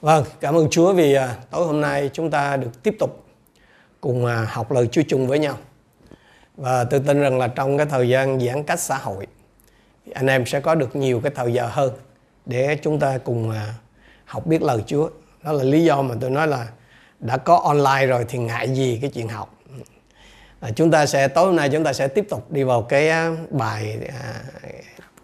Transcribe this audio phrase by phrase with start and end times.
[0.00, 3.24] Vâng, cảm ơn Chúa vì à, tối hôm nay chúng ta được tiếp tục
[4.00, 5.56] cùng à, học lời Chúa chung với nhau.
[6.56, 9.26] Và tôi tin rằng là trong cái thời gian giãn cách xã hội
[10.14, 11.92] anh em sẽ có được nhiều cái thời giờ hơn
[12.46, 13.74] để chúng ta cùng à,
[14.24, 15.10] học biết lời Chúa.
[15.42, 16.68] Đó là lý do mà tôi nói là
[17.18, 19.54] đã có online rồi thì ngại gì cái chuyện học.
[20.60, 23.10] À, chúng ta sẽ tối hôm nay chúng ta sẽ tiếp tục đi vào cái
[23.50, 23.98] bài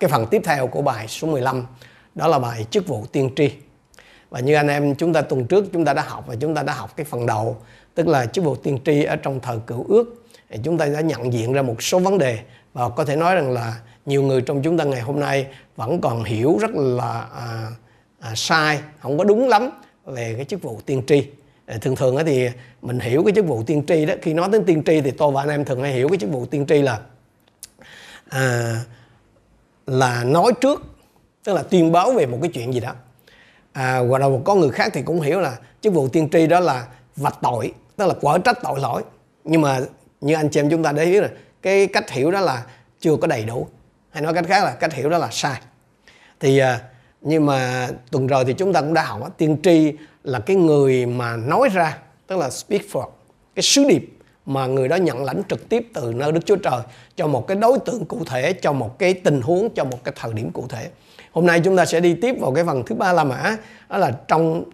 [0.01, 1.67] cái phần tiếp theo của bài số 15
[2.15, 3.51] đó là bài chức vụ tiên tri
[4.31, 6.63] và như anh em chúng ta tuần trước chúng ta đã học và chúng ta
[6.63, 7.57] đã học cái phần đầu
[7.95, 11.01] tức là chức vụ tiên tri ở trong thời cựu ước thì chúng ta đã
[11.01, 12.39] nhận diện ra một số vấn đề.
[12.73, 16.01] Và có thể nói rằng là nhiều người trong chúng ta ngày hôm nay vẫn
[16.01, 17.69] còn hiểu rất là à,
[18.21, 19.71] à, sai không có đúng lắm
[20.05, 21.27] về cái chức vụ tiên tri.
[21.81, 22.49] Thường thường thì
[22.83, 25.33] mình hiểu cái chức vụ tiên tri đó khi nói đến tiên tri thì tôi
[25.33, 27.01] và anh em thường hay hiểu cái chức vụ tiên tri là
[28.29, 28.75] à,
[29.87, 30.83] là nói trước
[31.45, 32.93] tức là tuyên báo về một cái chuyện gì đó
[33.77, 36.47] à, hoặc là một có người khác thì cũng hiểu là chức vụ tiên tri
[36.47, 39.03] đó là vạch tội tức là quở trách tội lỗi.
[39.45, 39.81] Nhưng mà
[40.21, 41.29] như anh chị em chúng ta để biết là
[41.63, 42.63] cái cách hiểu đó là
[43.01, 43.69] chưa có đầy đủ.
[44.11, 45.61] Hay nói cách khác là cách hiểu đó là sai.
[46.41, 46.81] Thì à,
[47.21, 49.93] nhưng mà tuần rồi thì chúng ta cũng đã học tiên tri
[50.25, 53.09] là cái người mà nói ra tức là speak for
[53.55, 54.13] cái sứ điệp
[54.47, 56.81] mà người đó nhận lãnh trực tiếp từ nơi Đức Chúa Trời
[57.17, 60.15] cho một cái đối tượng cụ thể, cho một cái tình huống, cho một cái
[60.21, 60.89] thời điểm cụ thể.
[61.37, 63.57] Hôm nay chúng ta sẽ đi tiếp vào cái phần thứ ba La Mã,
[63.91, 64.65] đó là trong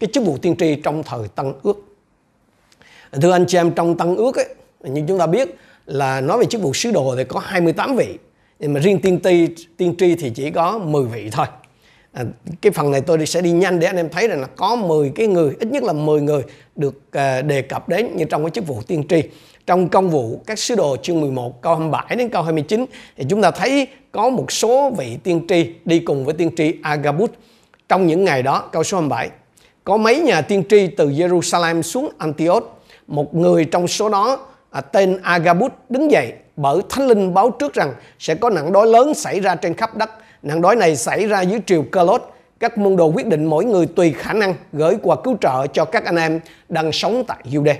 [0.00, 1.96] cái chức vụ tiên tri trong thời Tân Ước.
[3.12, 4.48] Thưa anh chị em, trong Tân Ước ấy,
[4.84, 5.48] như chúng ta biết
[5.86, 8.18] là nói về chức vụ sứ đồ thì có 28 vị,
[8.58, 9.46] nhưng mà riêng tiên tri,
[9.76, 11.46] tiên tri thì chỉ có 10 vị thôi.
[12.12, 12.24] À,
[12.62, 15.12] cái phần này tôi sẽ đi nhanh để anh em thấy rằng là có 10
[15.14, 16.42] cái người ít nhất là 10 người
[16.76, 19.22] được à, đề cập đến như trong cái chức vụ tiên tri
[19.66, 23.42] trong công vụ các sứ đồ chương 11 câu 27 đến câu 29 thì chúng
[23.42, 27.30] ta thấy có một số vị tiên tri đi cùng với tiên tri Agabus
[27.88, 29.30] trong những ngày đó câu số 27
[29.84, 34.38] có mấy nhà tiên tri từ Jerusalem xuống Antioch một người trong số đó
[34.70, 38.86] à, tên Agabus đứng dậy bởi thánh linh báo trước rằng sẽ có nạn đói
[38.86, 40.10] lớn xảy ra trên khắp đất
[40.42, 42.22] Nạn đói này xảy ra dưới triều cơ lốt.
[42.60, 45.84] Các môn đồ quyết định mỗi người tùy khả năng gửi quà cứu trợ cho
[45.84, 47.74] các anh em đang sống tại Jude.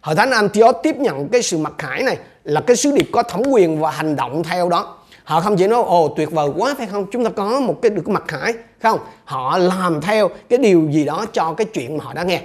[0.00, 3.22] Hội thánh Antioch tiếp nhận cái sự mặc khải này là cái sứ điệp có
[3.22, 4.96] thẩm quyền và hành động theo đó.
[5.30, 7.06] Họ không chỉ nói ồ tuyệt vời quá phải không?
[7.12, 8.98] Chúng ta có một cái được mặt khải không?
[9.24, 12.42] Họ làm theo cái điều gì đó cho cái chuyện mà họ đã nghe.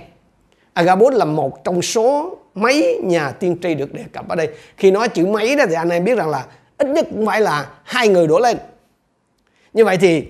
[0.74, 4.50] Agabus là một trong số mấy nhà tiên tri được đề cập ở đây.
[4.78, 6.46] Khi nói chữ mấy đó thì anh em biết rằng là
[6.78, 8.58] ít nhất cũng phải là hai người đổ lên
[9.74, 10.26] như vậy thì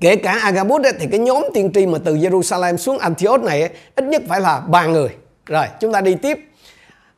[0.00, 3.60] kể cả Agabus ấy, thì cái nhóm tiên tri mà từ Jerusalem xuống Antioch này
[3.60, 5.08] ấy, ít nhất phải là ba người
[5.46, 6.38] rồi chúng ta đi tiếp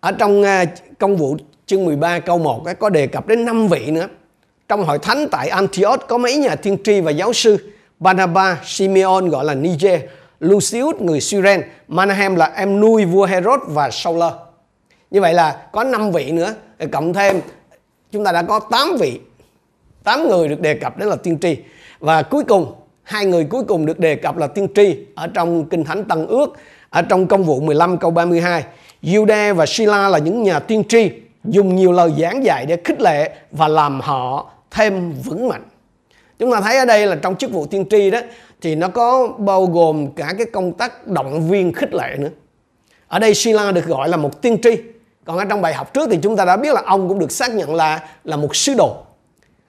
[0.00, 0.64] ở trong à,
[0.98, 1.36] công vụ
[1.68, 4.06] chương 13 câu 1 ấy, có đề cập đến năm vị nữa.
[4.68, 7.72] Trong hội thánh tại Antioch có mấy nhà tiên tri và giáo sư.
[7.98, 10.00] Barnabas, Simeon gọi là Niger,
[10.40, 14.32] Lucius người Syren, Manahem là em nuôi vua Herod và Sauler.
[15.10, 16.54] Như vậy là có 5 vị nữa,
[16.92, 17.40] cộng thêm
[18.12, 19.20] chúng ta đã có 8 vị
[20.04, 21.56] 8 người được đề cập đến là tiên tri.
[22.00, 25.68] Và cuối cùng hai người cuối cùng được đề cập là tiên tri ở trong
[25.68, 26.56] kinh thánh Tân Ước
[26.90, 28.64] ở trong công vụ 15 câu 32
[29.02, 31.10] Jude và Sila là những nhà tiên tri
[31.44, 35.64] dùng nhiều lời giảng dạy để khích lệ và làm họ thêm vững mạnh.
[36.38, 38.20] Chúng ta thấy ở đây là trong chức vụ tiên tri đó,
[38.60, 42.30] thì nó có bao gồm cả cái công tác động viên khích lệ nữa.
[43.08, 44.70] Ở đây Sila được gọi là một tiên tri.
[45.24, 47.32] Còn ở trong bài học trước thì chúng ta đã biết là ông cũng được
[47.32, 48.96] xác nhận là là một sứ đồ.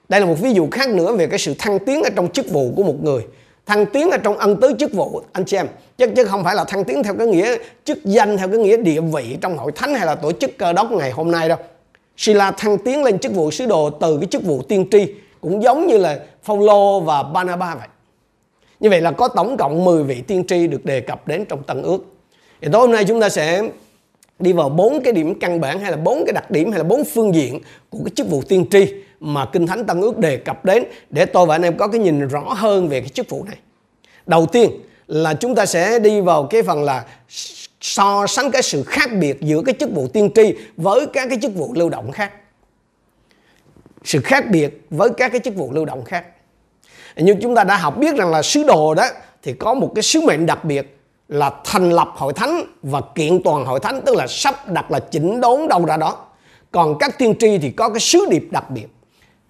[0.08, 2.50] Đây là một ví dụ khác nữa về cái sự thăng tiến ở trong chức
[2.50, 3.26] vụ của một người
[3.70, 5.66] thăng tiến ở trong ân tứ chức vụ, anh chị em.
[5.98, 8.76] Chứ chứ không phải là thăng tiến theo cái nghĩa chức danh, theo cái nghĩa
[8.76, 11.58] địa vị trong hội thánh hay là tổ chức cơ đốc ngày hôm nay đâu.
[12.16, 15.06] Sila thăng tiến lên chức vụ sứ đồ từ cái chức vụ tiên tri,
[15.40, 17.88] cũng giống như là Phaolô và Barnabas vậy.
[18.80, 21.62] Như vậy là có tổng cộng 10 vị tiên tri được đề cập đến trong
[21.62, 22.04] Tân ước.
[22.60, 23.62] Thì tối hôm nay chúng ta sẽ
[24.38, 26.84] đi vào bốn cái điểm căn bản hay là bốn cái đặc điểm hay là
[26.84, 27.60] bốn phương diện
[27.90, 28.86] của cái chức vụ tiên tri
[29.20, 32.00] mà Kinh Thánh Tân ước đề cập đến để tôi và anh em có cái
[32.00, 33.56] nhìn rõ hơn về cái chức vụ này.
[34.26, 34.70] Đầu tiên
[35.06, 37.04] là chúng ta sẽ đi vào cái phần là
[37.80, 41.38] so sánh cái sự khác biệt giữa cái chức vụ tiên tri với các cái
[41.42, 42.32] chức vụ lưu động khác.
[44.04, 46.24] Sự khác biệt với các cái chức vụ lưu động khác.
[47.16, 49.06] Như chúng ta đã học biết rằng là sứ đồ đó
[49.42, 50.98] thì có một cái sứ mệnh đặc biệt
[51.28, 55.00] là thành lập hội thánh và kiện toàn hội thánh, tức là sắp đặt là
[55.00, 56.26] chỉnh đốn đâu ra đó.
[56.70, 58.86] Còn các tiên tri thì có cái sứ điệp đặc biệt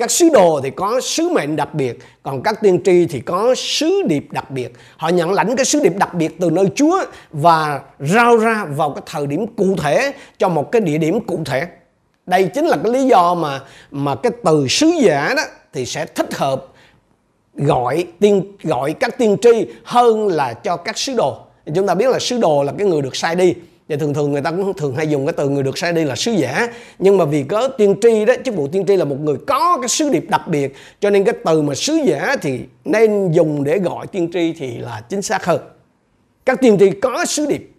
[0.01, 3.55] các sứ đồ thì có sứ mệnh đặc biệt, còn các tiên tri thì có
[3.57, 4.73] sứ điệp đặc biệt.
[4.97, 8.91] Họ nhận lãnh cái sứ điệp đặc biệt từ nơi chúa và rao ra vào
[8.91, 11.67] cái thời điểm cụ thể cho một cái địa điểm cụ thể.
[12.27, 13.61] Đây chính là cái lý do mà
[13.91, 15.43] mà cái từ sứ giả đó
[15.73, 16.67] thì sẽ thích hợp
[17.55, 21.39] gọi tiên, gọi các tiên tri hơn là cho các sứ đồ.
[21.75, 23.55] Chúng ta biết là sứ đồ là cái người được sai đi
[23.91, 26.05] và thường thường người ta cũng thường hay dùng cái từ người được sai đi
[26.05, 26.69] là sứ giả.
[26.99, 29.79] Nhưng mà vì có tiên tri đó, chức vụ tiên tri là một người có
[29.81, 33.65] cái sứ điệp đặc biệt, cho nên cái từ mà sứ giả thì nên dùng
[33.65, 35.61] để gọi tiên tri thì là chính xác hơn.
[36.45, 37.71] Các tiên tri có sứ điệp,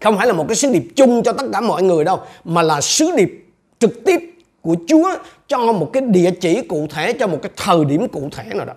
[0.00, 2.62] không phải là một cái sứ điệp chung cho tất cả mọi người đâu, mà
[2.62, 3.44] là sứ điệp
[3.78, 4.20] trực tiếp
[4.60, 5.16] của Chúa
[5.48, 8.66] cho một cái địa chỉ cụ thể, cho một cái thời điểm cụ thể nào
[8.66, 8.74] đó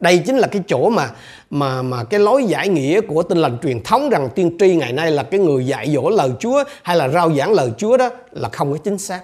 [0.00, 1.10] đây chính là cái chỗ mà
[1.50, 4.92] mà mà cái lối giải nghĩa của tin lành truyền thống rằng tiên tri ngày
[4.92, 8.10] nay là cái người dạy dỗ lời Chúa hay là rao giảng lời Chúa đó
[8.32, 9.20] là không có chính xác.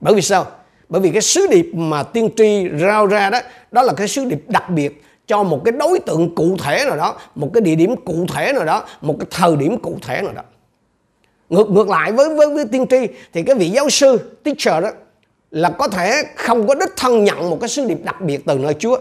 [0.00, 0.46] Bởi vì sao?
[0.88, 3.40] Bởi vì cái sứ điệp mà tiên tri rao ra đó
[3.70, 6.96] đó là cái sứ điệp đặc biệt cho một cái đối tượng cụ thể nào
[6.96, 10.22] đó, một cái địa điểm cụ thể nào đó, một cái thời điểm cụ thể
[10.22, 10.42] nào đó.
[11.48, 12.98] Ngược ngược lại với với, với tiên tri
[13.32, 14.90] thì cái vị giáo sư teacher đó
[15.50, 18.58] là có thể không có đích thân nhận một cái sứ điệp đặc biệt từ
[18.58, 18.96] nơi Chúa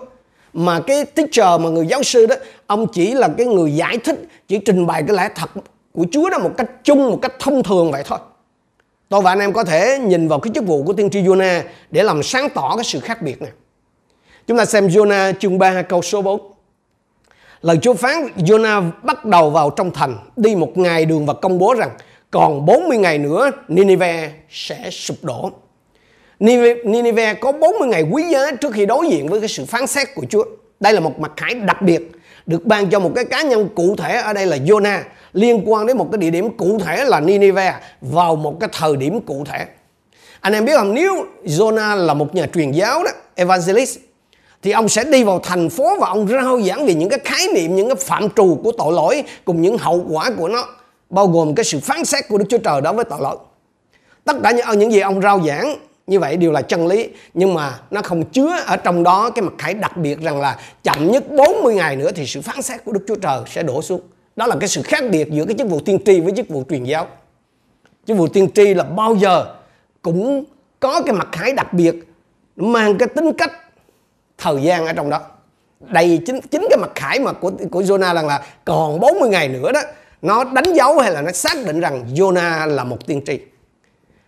[0.53, 2.35] mà cái teacher mà người giáo sư đó,
[2.67, 5.49] ông chỉ là cái người giải thích, chỉ trình bày cái lẽ thật
[5.91, 8.19] của Chúa đó một cách chung, một cách thông thường vậy thôi.
[9.09, 11.61] Tôi và anh em có thể nhìn vào cái chức vụ của tiên tri Jonah
[11.91, 13.51] để làm sáng tỏ cái sự khác biệt này.
[14.47, 16.51] Chúng ta xem Jonah chương 3 câu số 4
[17.61, 21.59] lời Chúa phán Jonah bắt đầu vào trong thành, đi một ngày đường và công
[21.59, 21.89] bố rằng
[22.31, 25.51] còn 40 ngày nữa Nineveh sẽ sụp đổ.
[26.41, 30.15] Nineveh có 40 ngày quý giá trước khi đối diện với cái sự phán xét
[30.15, 30.43] của Chúa.
[30.79, 32.11] Đây là một mặt khải đặc biệt
[32.45, 34.99] được ban cho một cái cá nhân cụ thể ở đây là Jonah
[35.33, 38.95] liên quan đến một cái địa điểm cụ thể là Nineveh vào một cái thời
[38.95, 39.65] điểm cụ thể.
[40.39, 43.99] Anh em biết không nếu Jonah là một nhà truyền giáo đó, evangelist
[44.61, 47.47] thì ông sẽ đi vào thành phố và ông rao giảng về những cái khái
[47.53, 50.67] niệm, những cái phạm trù của tội lỗi cùng những hậu quả của nó
[51.09, 53.37] bao gồm cái sự phán xét của Đức Chúa Trời đối với tội lỗi.
[54.25, 55.75] Tất cả những, những gì ông rao giảng
[56.11, 59.43] như vậy đều là chân lý, nhưng mà nó không chứa ở trong đó cái
[59.43, 62.85] mặt khải đặc biệt rằng là chậm nhất 40 ngày nữa thì sự phán xét
[62.85, 64.01] của Đức Chúa Trời sẽ đổ xuống.
[64.35, 66.63] Đó là cái sự khác biệt giữa cái chức vụ tiên tri với chức vụ
[66.69, 67.07] truyền giáo.
[68.07, 69.45] Chức vụ tiên tri là bao giờ
[70.01, 70.43] cũng
[70.79, 71.95] có cái mặt khải đặc biệt
[72.55, 73.51] mang cái tính cách,
[74.37, 75.19] thời gian ở trong đó.
[75.79, 79.47] Đây chính chính cái mặt khải mà của của Jonah rằng là còn 40 ngày
[79.47, 79.81] nữa đó,
[80.21, 83.39] nó đánh dấu hay là nó xác định rằng Jonah là một tiên tri.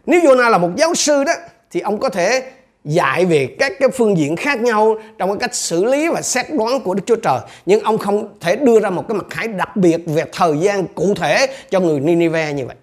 [0.06, 1.34] Nếu Jonah là một giáo sư đó
[1.74, 2.44] thì ông có thể
[2.86, 6.46] dạy về các cái phương diện khác nhau trong cái cách xử lý và xét
[6.54, 7.40] đoán của Đức Chúa Trời.
[7.66, 10.88] Nhưng ông không thể đưa ra một cái mặt khải đặc biệt về thời gian
[10.88, 12.76] cụ thể cho người Ninive như vậy.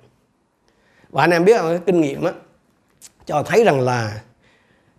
[1.10, 2.32] Và anh em biết cái kinh nghiệm á,
[3.26, 4.20] cho thấy rằng là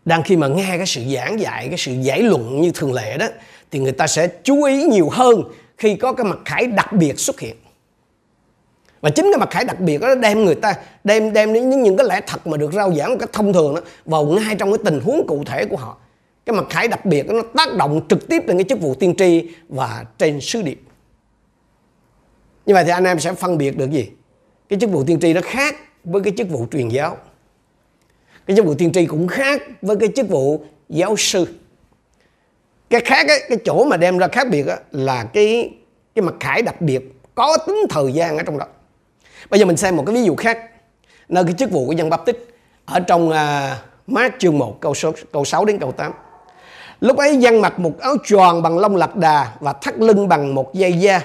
[0.05, 3.17] đang khi mà nghe cái sự giảng dạy, cái sự giải luận như thường lệ
[3.17, 3.27] đó,
[3.71, 5.43] thì người ta sẽ chú ý nhiều hơn
[5.77, 7.55] khi có cái mặt khải đặc biệt xuất hiện
[9.01, 11.97] và chính cái mặt khải đặc biệt đó đem người ta đem đem những những
[11.97, 14.71] cái lẽ thật mà được rao giảng một cách thông thường đó vào ngay trong
[14.71, 15.97] cái tình huống cụ thể của họ.
[16.45, 18.93] Cái mặt khải đặc biệt đó, nó tác động trực tiếp lên cái chức vụ
[18.95, 20.81] tiên tri và trên sứ điệp.
[22.65, 24.09] Như vậy thì anh em sẽ phân biệt được gì?
[24.69, 27.17] Cái chức vụ tiên tri nó khác với cái chức vụ truyền giáo.
[28.47, 31.45] Cái chức vụ tiên tri cũng khác với cái chức vụ giáo sư.
[32.89, 35.71] Cái khác ấy, cái chỗ mà đem ra khác biệt là cái
[36.15, 37.01] cái mặt khải đặc biệt
[37.35, 38.65] có tính thời gian ở trong đó.
[39.49, 40.59] Bây giờ mình xem một cái ví dụ khác
[41.29, 42.55] nơi cái chức vụ của dân bắp tích
[42.85, 46.11] ở trong à, uh, Mát chương 1 câu số câu 6 đến câu 8.
[47.01, 50.55] Lúc ấy dân mặc một áo tròn bằng lông lạc đà và thắt lưng bằng
[50.55, 51.21] một dây da.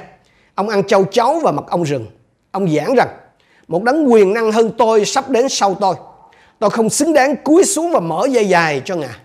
[0.55, 2.07] Ông ăn châu chấu và mặc ông rừng.
[2.51, 3.09] Ông giảng rằng
[3.69, 5.95] một đấng quyền năng hơn tôi sắp đến sau tôi.
[6.59, 9.17] Tôi không xứng đáng cúi xuống và mở dây dài cho Ngài.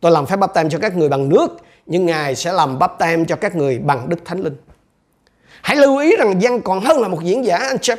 [0.00, 1.56] Tôi làm phép bắp tem cho các người bằng nước,
[1.86, 4.56] nhưng Ngài sẽ làm bắp tem cho các người bằng Đức Thánh Linh.
[5.62, 7.98] Hãy lưu ý rằng dân còn hơn là một diễn giả anh chép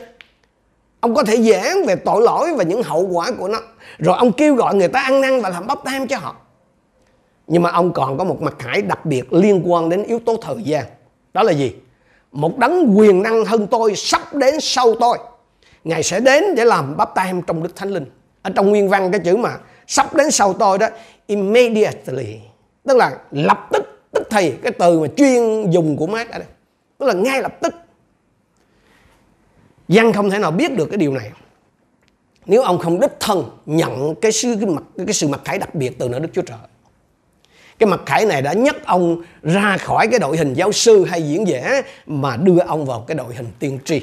[1.00, 3.60] Ông có thể giảng về tội lỗi và những hậu quả của nó.
[4.00, 6.36] Rồi ông kêu gọi người ta ăn năn và làm bắp tam cho họ.
[7.48, 10.38] Nhưng mà ông còn có một mặt khải đặc biệt liên quan đến yếu tố
[10.42, 10.86] thời gian.
[11.34, 11.75] Đó là gì?
[12.32, 15.18] Một đấng quyền năng hơn tôi sắp đến sau tôi.
[15.84, 18.06] Ngài sẽ đến để làm bắp tam trong Đức Thánh Linh.
[18.42, 20.88] Ở trong nguyên văn cái chữ mà sắp đến sau tôi đó,
[21.27, 22.39] immediately.
[22.88, 26.48] Tức là lập tức, tức thì, cái từ mà chuyên dùng của Mát ở đây.
[26.98, 27.75] Tức là ngay lập tức
[29.88, 31.32] Dân không thể nào biết được cái điều này
[32.46, 35.75] nếu ông không đích thân nhận cái sự cái mặt cái sự mặc khải đặc
[35.75, 36.58] biệt từ nơi Đức Chúa Trời.
[37.79, 41.22] Cái mặt khải này đã nhấc ông ra khỏi cái đội hình giáo sư hay
[41.22, 44.01] diễn giả mà đưa ông vào cái đội hình tiên tri.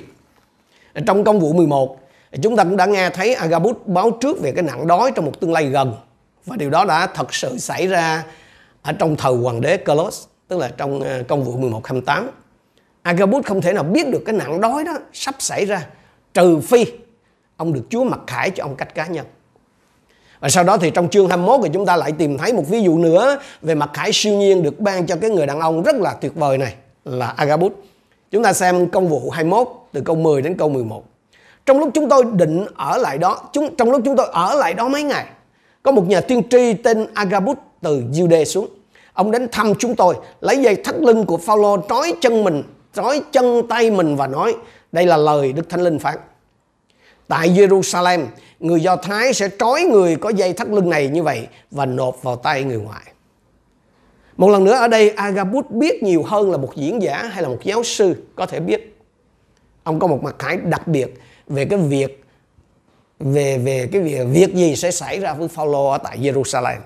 [1.07, 1.99] Trong công vụ 11,
[2.43, 5.41] chúng ta cũng đã nghe thấy Agabus báo trước về cái nạn đói trong một
[5.41, 5.95] tương lai gần.
[6.47, 8.25] Và điều đó đã thật sự xảy ra
[8.83, 12.31] ở trong thời hoàng đế Carlos, tức là trong ờ, công vụ 1128.
[13.05, 15.87] Agabus không thể nào biết được cái nạn đói đó sắp xảy ra
[16.35, 16.85] trừ phi
[17.57, 19.27] ông được Chúa mặc khải cho ông cách cá nhân.
[20.41, 22.83] và sau đó thì trong chương 21 thì chúng ta lại tìm thấy một ví
[22.83, 25.97] dụ nữa về mặc khải siêu nhiên được ban cho cái người đàn ông rất
[25.97, 27.73] là tuyệt vời này là Agabus.
[28.31, 31.05] Chúng ta xem công vụ 21 từ câu 10 đến câu 11.
[31.67, 34.75] Trong lúc chúng tôi định ở lại đó, chúng trong lúc chúng tôi ở lại
[34.75, 35.27] đó mấy ngày,
[35.83, 38.69] có một nhà tiên tri tên Agabus từ Jude xuống.
[39.13, 42.63] Ông đến thăm chúng tôi, lấy dây thắt lưng của Phaolô trói chân mình,
[42.95, 44.57] trói chân tay mình và nói,
[44.93, 46.19] đây là lời Đức Thánh Linh phán.
[47.29, 48.27] Tại Jerusalem,
[48.61, 52.23] người Do Thái sẽ trói người có dây thắt lưng này như vậy và nộp
[52.23, 53.03] vào tay người ngoại.
[54.37, 57.49] Một lần nữa ở đây Agabus biết nhiều hơn là một diễn giả hay là
[57.49, 58.99] một giáo sư có thể biết.
[59.83, 61.15] Ông có một mặt khải đặc biệt
[61.47, 62.25] về cái việc
[63.21, 66.79] về về cái việc việc gì sẽ xảy ra với Phaolô ở tại Jerusalem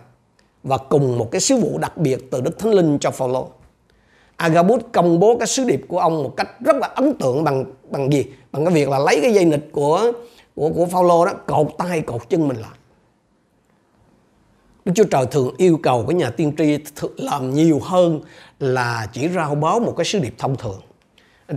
[0.62, 3.49] và cùng một cái sứ vụ đặc biệt từ Đức Thánh Linh cho Phaolô.
[4.38, 7.64] Agabus công bố cái sứ điệp của ông một cách rất là ấn tượng bằng
[7.90, 8.26] bằng gì?
[8.52, 10.12] Bằng cái việc là lấy cái dây nịch của
[10.54, 12.71] của của Phaolô đó, cột tay, cột chân mình lại.
[14.85, 16.78] Đức Chúa Trời thường yêu cầu cái nhà tiên tri
[17.16, 18.21] làm nhiều hơn
[18.61, 20.80] là chỉ rao báo một cái sứ điệp thông thường.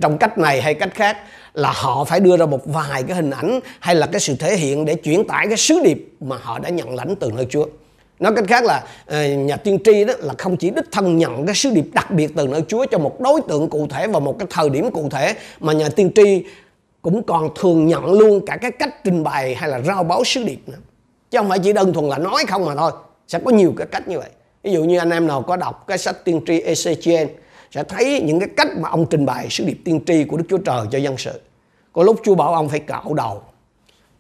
[0.02, 1.18] Trong cách này hay cách khác
[1.54, 4.58] là họ phải đưa ra một vài cái hình ảnh hay là cái sự thể
[4.58, 7.66] hiện để chuyển tải cái sứ điệp mà họ đã nhận lãnh từ nơi Chúa.
[8.22, 11.46] Nói cách khác là ờ, nhà tiên tri đó là không chỉ đích thân nhận
[11.46, 14.20] cái sứ điệp đặc biệt từ nơi Chúa cho một đối tượng cụ thể và
[14.20, 16.46] một cái thời điểm cụ thể mà nhà tiên tri
[17.02, 20.44] cũng còn thường nhận luôn cả cái cách trình bày hay là rao báo sứ
[20.44, 20.78] điệp nữa.
[21.32, 22.92] Chứ không phải chỉ đơn thuần là nói không mà thôi.
[23.28, 24.30] Sẽ có nhiều cái cách như vậy.
[24.64, 27.28] Ví dụ như anh em nào có đọc cái sách tiên tri Ezechiel
[27.72, 30.46] sẽ thấy những cái cách mà ông trình bày sứ điệp tiên tri của Đức
[30.50, 31.42] Chúa Trời cho dân sự.
[31.94, 33.42] Có lúc Chúa bảo ông phải cạo đầu,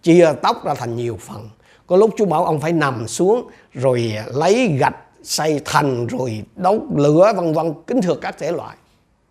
[0.03, 1.49] chia tóc ra thành nhiều phần.
[1.91, 6.81] Có lúc Chúa bảo ông phải nằm xuống rồi lấy gạch xây thành rồi đốt
[6.95, 8.75] lửa vân vân kính thưa các thể loại.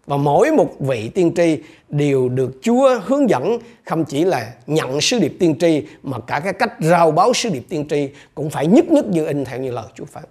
[0.06, 5.00] Và mỗi một vị tiên tri đều được Chúa hướng dẫn không chỉ là nhận
[5.00, 8.50] sứ điệp tiên tri mà cả cái cách rao báo sứ điệp tiên tri cũng
[8.50, 10.24] phải nhất nhất như in theo như lời Chúa phán.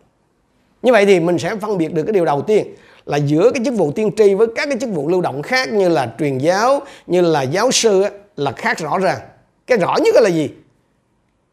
[0.82, 2.68] Như vậy thì mình sẽ phân biệt được cái điều đầu tiên
[3.06, 5.72] là giữa cái chức vụ tiên tri với các cái chức vụ lưu động khác
[5.72, 8.06] như là truyền giáo, như là giáo sư
[8.36, 9.20] là khác rõ ràng.
[9.68, 10.50] Cái rõ nhất là gì?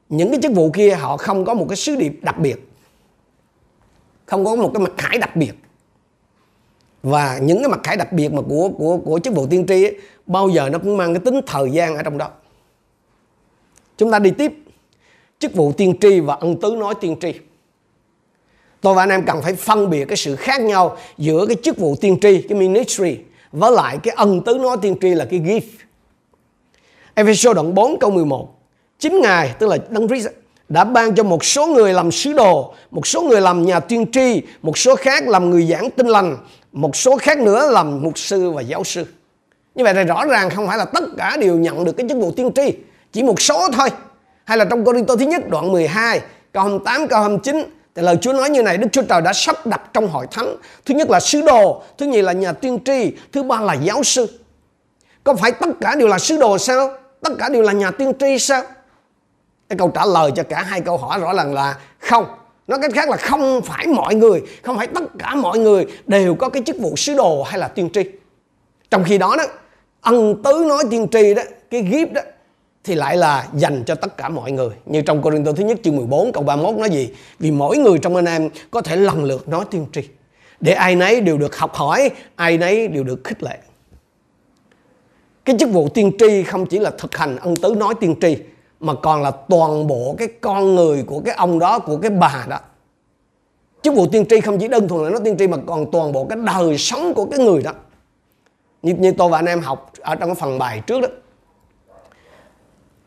[0.09, 2.57] Những cái chức vụ kia họ không có một cái sứ điệp đặc biệt.
[4.27, 5.53] Không có một cái mặt khải đặc biệt.
[7.03, 9.85] Và những cái mặt khải đặc biệt mà của của của chức vụ tiên tri
[9.85, 12.31] ấy, bao giờ nó cũng mang cái tính thời gian ở trong đó.
[13.97, 14.53] Chúng ta đi tiếp.
[15.39, 17.33] Chức vụ tiên tri và ân tứ nói tiên tri.
[18.81, 21.79] Tôi và anh em cần phải phân biệt cái sự khác nhau giữa cái chức
[21.79, 23.19] vụ tiên tri cái ministry
[23.53, 25.61] với lại cái ân tứ nói tiên tri là cái gift.
[27.15, 28.56] Ephesos đoạn 4 câu 11
[28.99, 30.27] chính ngài tức là đấng Christ
[30.69, 34.11] đã ban cho một số người làm sứ đồ, một số người làm nhà tiên
[34.13, 36.37] tri, một số khác làm người giảng tin lành,
[36.73, 39.05] một số khác nữa làm mục sư và giáo sư.
[39.75, 42.19] Như vậy thì rõ ràng không phải là tất cả đều nhận được cái chức
[42.19, 42.73] vụ tiên tri,
[43.13, 43.89] chỉ một số thôi.
[44.45, 46.21] Hay là trong Cô-rin-tô thứ nhất đoạn 12,
[46.53, 49.67] câu 28, câu 29 thì lời Chúa nói như này, Đức Chúa Trời đã sắp
[49.67, 50.57] đặt trong hội thánh.
[50.85, 54.03] Thứ nhất là sứ đồ, thứ nhì là nhà tiên tri, thứ ba là giáo
[54.03, 54.27] sư.
[55.25, 56.91] Có phải tất cả đều là sứ đồ sao?
[57.23, 58.63] Tất cả đều là nhà tiên tri sao?
[59.69, 62.25] Cái câu trả lời cho cả hai câu hỏi rõ ràng là không.
[62.67, 66.35] Nói cách khác là không phải mọi người, không phải tất cả mọi người đều
[66.35, 68.03] có cái chức vụ sứ đồ hay là tiên tri.
[68.91, 69.45] Trong khi đó đó,
[70.01, 72.21] ân tứ nói tiên tri đó, cái gift đó
[72.85, 74.71] thì lại là dành cho tất cả mọi người.
[74.87, 77.11] Như trong Cô Tô thứ nhất chương 14 câu 31 nói gì?
[77.39, 80.03] Vì mỗi người trong anh em có thể lần lượt nói tiên tri.
[80.61, 83.59] Để ai nấy đều được học hỏi, ai nấy đều được khích lệ.
[85.45, 88.37] Cái chức vụ tiên tri không chỉ là thực hành ân tứ nói tiên tri
[88.81, 92.47] mà còn là toàn bộ cái con người của cái ông đó của cái bà
[92.49, 92.59] đó.
[93.83, 96.13] Chức vụ tiên tri không chỉ đơn thuần là nó tiên tri mà còn toàn
[96.13, 97.73] bộ cái đời sống của cái người đó.
[98.83, 101.09] Như, như tôi và anh em học ở trong cái phần bài trước đó.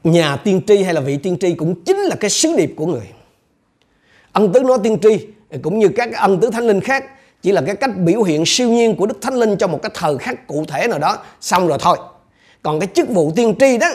[0.04, 2.86] Nhà tiên tri hay là vị tiên tri cũng chính là cái sứ điệp của
[2.86, 3.08] người.
[4.32, 5.28] Ân tứ nói tiên tri
[5.62, 7.06] cũng như các ân tứ thánh linh khác
[7.42, 9.92] chỉ là cái cách biểu hiện siêu nhiên của đức thánh linh cho một cái
[9.94, 11.98] thời khắc cụ thể nào đó xong rồi thôi.
[12.64, 13.88] Còn cái chức vụ tiên tri đó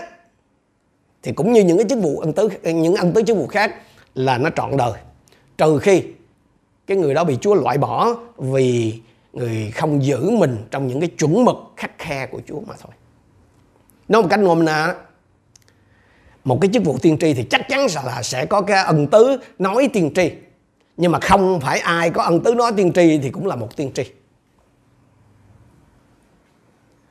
[1.24, 3.74] thì cũng như những cái chức vụ ân tứ những ân tứ chức vụ khác
[4.14, 4.92] là nó trọn đời
[5.58, 6.02] trừ khi
[6.86, 8.94] cái người đó bị Chúa loại bỏ vì
[9.32, 12.92] người không giữ mình trong những cái chuẩn mực khắc khe của Chúa mà thôi.
[14.08, 14.94] Nói một cách ngôn na,
[16.44, 19.36] một cái chức vụ tiên tri thì chắc chắn là sẽ có cái ân tứ
[19.58, 20.30] nói tiên tri.
[20.96, 23.76] Nhưng mà không phải ai có ân tứ nói tiên tri thì cũng là một
[23.76, 24.04] tiên tri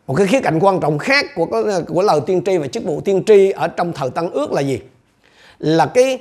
[0.08, 1.46] một cái khía cạnh quan trọng khác của
[1.88, 4.62] của lời tiên tri và chức vụ tiên tri ở trong thời tăng Ước là
[4.62, 4.80] gì?
[5.60, 6.20] Là cái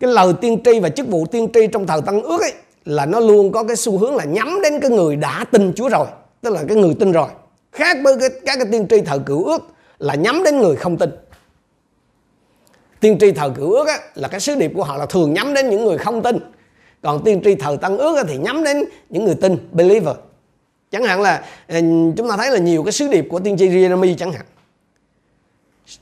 [0.00, 2.52] cái lời tiên tri và chức vụ tiên tri trong thời tăng Ước ấy
[2.84, 5.88] là nó luôn có cái xu hướng là nhắm đến cái người đã tin Chúa
[5.88, 6.06] rồi,
[6.40, 7.28] tức là cái người tin rồi.
[7.72, 9.62] Khác với cái, các cái tiên tri thời cựu ước
[9.98, 11.10] là nhắm đến người không tin.
[13.00, 15.54] tiên tri thời cựu ước á, là cái sứ điệp của họ là thường nhắm
[15.54, 16.38] đến những người không tin
[17.02, 20.16] còn tiên tri thời tăng ước á, thì nhắm đến những người tin believer
[20.90, 21.80] chẳng hạn là ờ,
[22.16, 24.44] chúng ta thấy là nhiều cái sứ điệp của tiên tri Jeremy chẳng hạn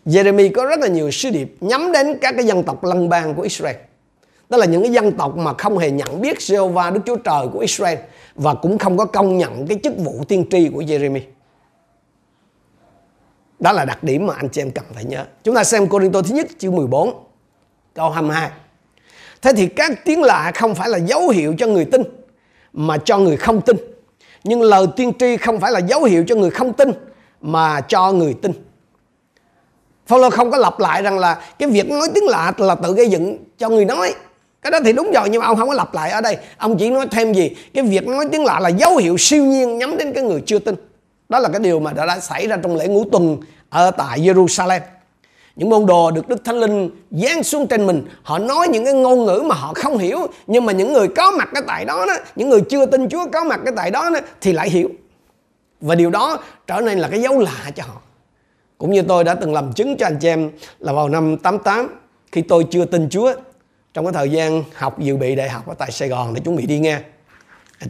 [0.07, 3.35] Jeremy có rất là nhiều sứ điệp nhắm đến các cái dân tộc lân bang
[3.35, 3.77] của Israel
[4.49, 7.47] đó là những cái dân tộc mà không hề nhận biết Jehovah, Đức Chúa Trời
[7.53, 7.99] của Israel
[8.35, 11.21] và cũng không có công nhận cái chức vụ tiên tri của Jeremy.
[13.59, 15.25] Đó là đặc điểm mà anh chị em cần phải nhớ.
[15.45, 17.25] Chúng ta xem Corinto thứ nhất chương 14
[17.95, 18.51] câu 22.
[19.43, 22.03] Thế thì các tiếng lạ không phải là dấu hiệu cho người tin,
[22.73, 23.77] mà cho người không tin.
[24.49, 26.93] Nhưng lời tiên tri không phải là dấu hiệu cho người không tin
[27.41, 28.53] mà cho người tin.
[30.07, 33.11] Phaolô không có lặp lại rằng là cái việc nói tiếng lạ là tự gây
[33.11, 34.15] dựng cho người nói.
[34.63, 36.37] Cái đó thì đúng rồi nhưng mà ông không có lặp lại ở đây.
[36.59, 37.51] Ông chỉ nói thêm gì?
[37.75, 40.59] Cái việc nói tiếng lạ là dấu hiệu siêu nhiên nhắm đến cái người chưa
[40.59, 40.75] tin.
[41.29, 43.37] Đó là cái điều mà đã, đã xảy ra trong lễ ngũ tuần
[43.71, 44.81] ở tại Jerusalem
[45.59, 48.03] những môn đồ được Đức Thánh Linh giáng xuống trên mình.
[48.23, 51.31] Họ nói những cái ngôn ngữ mà họ không hiểu nhưng mà những người có
[51.31, 54.11] mặt cái tại đó đó những người chưa tin Chúa có mặt cái tại đó,
[54.11, 54.89] đó thì lại hiểu.
[55.81, 58.01] Và điều đó trở nên là cái dấu lạ cho họ.
[58.79, 62.01] Cũng như tôi đã từng làm chứng cho anh chị em là vào năm 88
[62.33, 63.33] khi tôi chưa tin Chúa
[63.95, 66.57] trong cái thời gian học dự bị đại học ở tại Sài Gòn để chuẩn
[66.57, 67.01] bị đi nghe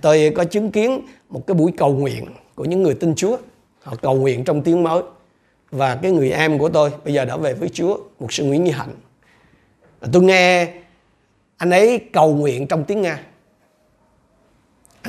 [0.03, 3.37] tôi có chứng kiến một cái buổi cầu nguyện của những người tin Chúa.
[3.83, 5.03] Họ cầu nguyện trong tiếng mới
[5.71, 8.65] và cái người em của tôi bây giờ đã về với Chúa một sư Nguyễn
[8.65, 8.95] Như Hạnh.
[10.13, 10.69] Tôi nghe
[11.57, 13.21] anh ấy cầu nguyện trong tiếng Nga.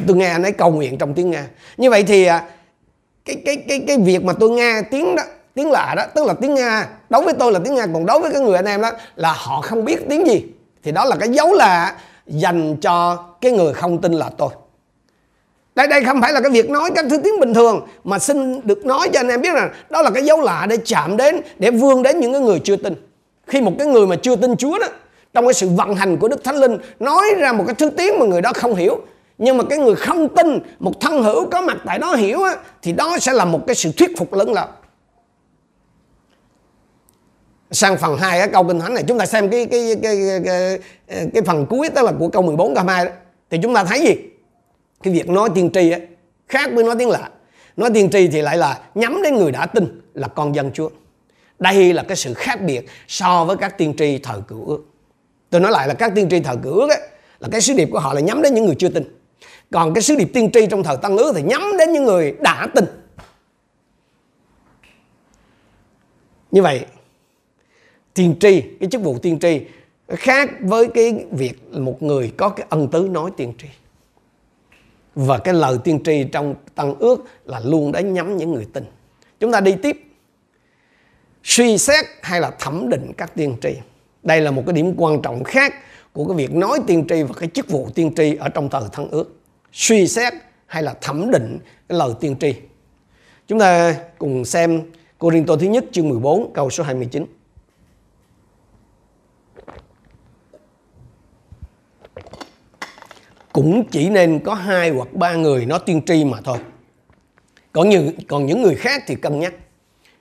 [0.08, 1.48] Tôi nghe anh ấy cầu nguyện trong tiếng Nga.
[1.78, 2.50] Như vậy thì à,
[3.26, 5.24] cái cái cái cái việc mà tôi nghe tiếng đó,
[5.54, 8.20] tiếng lạ đó, tức là tiếng Nga, đối với tôi là tiếng Nga, còn đối
[8.20, 10.46] với cái người anh em đó là họ không biết tiếng gì.
[10.84, 11.96] Thì đó là cái dấu lạ
[12.28, 14.50] dành cho cái người không tin là tôi
[15.80, 18.68] đây đây không phải là cái việc nói các thứ tiếng bình thường mà xin
[18.68, 21.42] được nói cho anh em biết rằng đó là cái dấu lạ để chạm đến
[21.60, 22.96] để vươn đến những cái người chưa tin.
[23.48, 24.88] Khi một cái người mà chưa tin Chúa đó
[25.34, 28.20] trong cái sự vận hành của Đức Thánh Linh nói ra một cái thứ tiếng
[28.20, 29.02] mà người đó không hiểu
[29.38, 32.56] nhưng mà cái người không tin một thân hữu có mặt tại đó hiểu á,
[32.82, 34.68] thì đó sẽ là một cái sự thuyết phục lớn lao.
[37.72, 41.28] Sang phần 2 câu kinh thánh này chúng ta xem cái cái cái cái, cái,
[41.34, 43.12] cái phần cuối tức là của câu 14 câu 2 đó.
[43.50, 44.16] Thì chúng ta thấy gì?
[45.04, 46.02] Cái việc nói tiên tri ấy,
[46.48, 47.30] khác với nói tiếng lạ.
[47.78, 50.90] Nói tiên tri thì lại là nhắm đến người đã tin là con dân Chúa.
[51.60, 54.84] Đây là cái sự khác biệt so với các tiên tri thời cựu ước.
[55.50, 57.10] Tôi nói lại là các tiên tri thời cựu ước ấy,
[57.40, 59.04] là cái sứ điệp của họ là nhắm đến những người chưa tin.
[59.72, 62.36] Còn cái sứ điệp tiên tri trong thời tăng ước thì nhắm đến những người
[62.42, 62.86] đã tin.
[66.52, 66.86] Như vậy
[68.14, 69.62] tiên tri cái chức vụ tiên tri
[70.08, 73.68] khác với cái việc một người có cái ân tứ nói tiên tri
[75.16, 78.84] và cái lời tiên tri trong tăng ước là luôn đã nhắm những người tin.
[79.40, 79.98] Chúng ta đi tiếp.
[81.44, 83.70] Suy xét hay là thẩm định các tiên tri.
[84.24, 85.74] Đây là một cái điểm quan trọng khác
[86.14, 88.84] của cái việc nói tiên tri và cái chức vụ tiên tri ở trong thời
[88.92, 89.40] thăng ước.
[89.74, 90.34] Suy xét
[90.66, 92.54] hay là thẩm định cái lời tiên tri.
[93.48, 94.82] Chúng ta cùng xem
[95.18, 97.26] Cô Rinh Tô thứ nhất chương 14 câu số 29
[103.60, 106.58] cũng chỉ nên có hai hoặc ba người nó tiên tri mà thôi.
[107.72, 109.54] Còn những còn những người khác thì cân nhắc.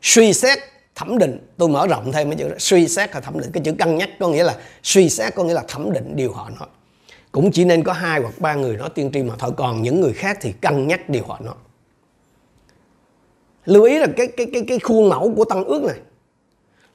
[0.03, 0.59] Suy xét,
[0.95, 1.39] thẩm định.
[1.57, 2.55] Tôi mở rộng thêm cái chữ đó.
[2.59, 3.51] suy xét và thẩm định.
[3.53, 6.33] Cái chữ cân nhắc có nghĩa là, suy xét có nghĩa là thẩm định điều
[6.33, 6.69] họ nói.
[7.33, 9.51] Cũng chỉ nên có hai hoặc ba người nói tiên tri mà thôi.
[9.57, 11.55] Còn những người khác thì cân nhắc điều họ nói.
[13.65, 15.99] Lưu ý là cái cái cái cái khuôn mẫu của tăng ước này.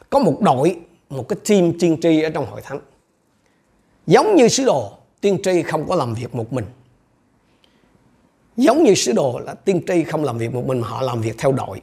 [0.10, 0.78] Có một đội,
[1.10, 2.80] một cái team tiên tri ở trong hội thánh.
[4.08, 6.66] Giống như sứ đồ tiên tri không có làm việc một mình.
[8.58, 11.22] Giống như sứ đồ là tiên tri không làm việc một mình mà họ làm
[11.22, 11.82] việc theo đội.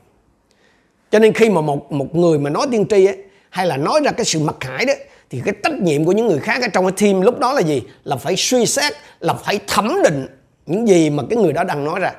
[1.11, 3.17] Cho nên khi mà một một người mà nói tiên tri ấy,
[3.51, 4.93] hay là nói ra cái sự mặc khải đó
[5.31, 7.61] thì cái trách nhiệm của những người khác ở trong cái team lúc đó là
[7.61, 7.83] gì?
[8.05, 10.27] Là phải suy xét là phải thẩm định
[10.67, 12.13] những gì mà cái người đó đang nói ra.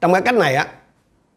[0.00, 0.68] Trong cái cách này á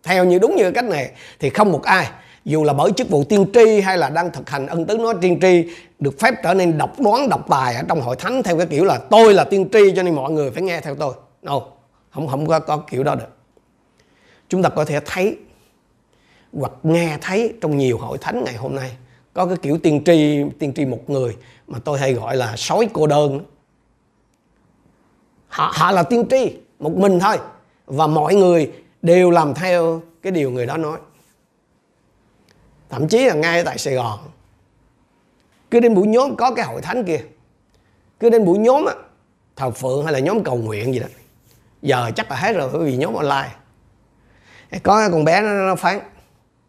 [0.04, 2.08] theo như đúng như cái cách này thì không một ai
[2.46, 5.14] dù là bởi chức vụ tiên tri hay là đang thực hành ân tứ nói
[5.22, 5.66] tiên tri
[6.00, 8.86] được phép trở nên độc đoán độc tài ở trong hội thánh theo cái kiểu
[8.86, 11.14] là tôi là tiên tri cho nên mọi người phải nghe theo tôi.
[11.42, 11.62] No,
[12.10, 13.38] không không có, có kiểu đó được.
[14.50, 15.38] Chúng ta có thể thấy
[16.54, 18.92] hoặc nghe thấy trong nhiều hội thánh ngày hôm nay
[19.34, 21.36] có cái kiểu tiên tri tiên tri một người
[21.68, 23.40] mà tôi hay gọi là sói cô đơn.
[25.48, 27.38] Họ, họ là tiên tri một mình thôi
[27.86, 31.00] và mọi người đều làm theo cái điều người đó nói
[32.92, 34.20] thậm chí là ngay tại Sài Gòn.
[35.72, 37.20] Cứ đến buổi nhóm có cái hội thánh kia.
[38.20, 38.94] Cứ đến buổi nhóm á
[39.56, 41.08] thờ phượng hay là nhóm cầu nguyện gì đó
[41.82, 43.50] giờ chắc là hết rồi bởi vì nhóm online.
[44.84, 46.00] Có con bé nó, nó phán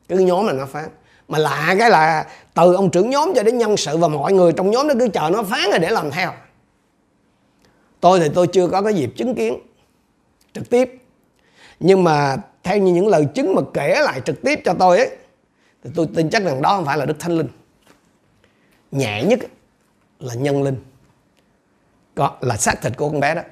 [0.09, 0.89] cứ nhóm là nó phán.
[1.29, 4.53] Mà lạ cái là từ ông trưởng nhóm cho đến nhân sự và mọi người
[4.53, 6.33] trong nhóm nó cứ chờ nó phán rồi để làm theo.
[8.01, 9.59] Tôi thì tôi chưa có cái dịp chứng kiến
[10.55, 10.99] trực tiếp.
[11.81, 15.17] Nhưng mà theo như những lời chứng mà kể lại trực tiếp cho tôi ấy
[15.85, 17.49] thì tôi tin chắc rằng đó không phải là đức thánh linh.
[18.91, 19.39] Nhẹ nhất
[20.21, 20.77] là nhân linh.
[22.15, 23.43] Có, là xác thịt của con bé đó.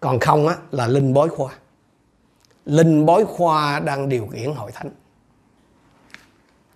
[0.00, 1.52] Còn không á, là linh bói khoa.
[2.64, 4.90] Linh bói khoa đang điều khiển hội thánh.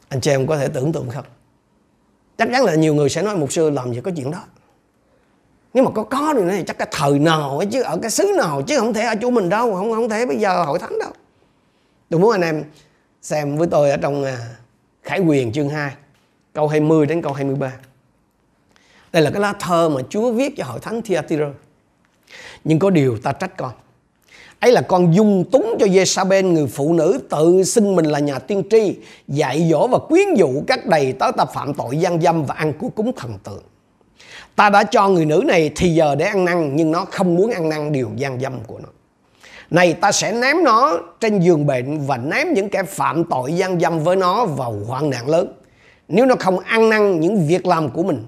[0.08, 1.24] Anh chị em có thể tưởng tượng không?
[2.38, 4.44] Chắc chắn là nhiều người sẽ nói, mục sư, làm gì có chuyện đó?
[5.74, 8.32] Nếu mà có có thì này chắc cái thời nào ấy chứ, ở cái xứ
[8.36, 10.98] nào chứ, không thể ở chỗ mình đâu, không không thể bây giờ hội thánh
[10.98, 11.10] đâu.
[12.10, 12.64] Tôi muốn anh em
[13.26, 14.38] xem với tôi ở trong à,
[15.02, 15.92] Khải Quyền chương 2
[16.52, 17.72] câu 20 đến câu 23
[19.12, 21.46] đây là cái lá thơ mà Chúa viết cho hội thánh Thyatira.
[22.64, 23.72] Nhưng có điều ta trách con.
[24.60, 28.38] Ấy là con dung túng cho Jezabel người phụ nữ tự xưng mình là nhà
[28.38, 28.96] tiên tri,
[29.28, 32.72] dạy dỗ và quyến dụ các đầy tớ ta phạm tội gian dâm và ăn
[32.72, 33.62] của cúng thần tượng.
[34.56, 37.50] Ta đã cho người nữ này thì giờ để ăn năn, nhưng nó không muốn
[37.50, 38.88] ăn năn điều gian dâm của nó
[39.70, 43.80] này ta sẽ ném nó trên giường bệnh và ném những kẻ phạm tội gian
[43.80, 45.52] dâm với nó vào hoạn nạn lớn.
[46.08, 48.26] Nếu nó không ăn năn những việc làm của mình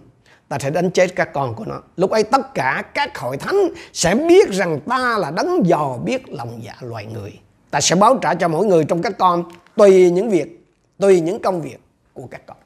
[0.49, 1.83] ta sẽ đánh chết các con của nó.
[1.97, 3.57] Lúc ấy tất cả các hội thánh
[3.93, 7.33] sẽ biết rằng ta là đấng dò biết lòng dạ loài người.
[7.71, 9.45] Ta sẽ báo trả cho mỗi người trong các con
[9.77, 10.67] tùy những việc
[10.99, 11.81] tùy những công việc
[12.13, 12.57] của các con.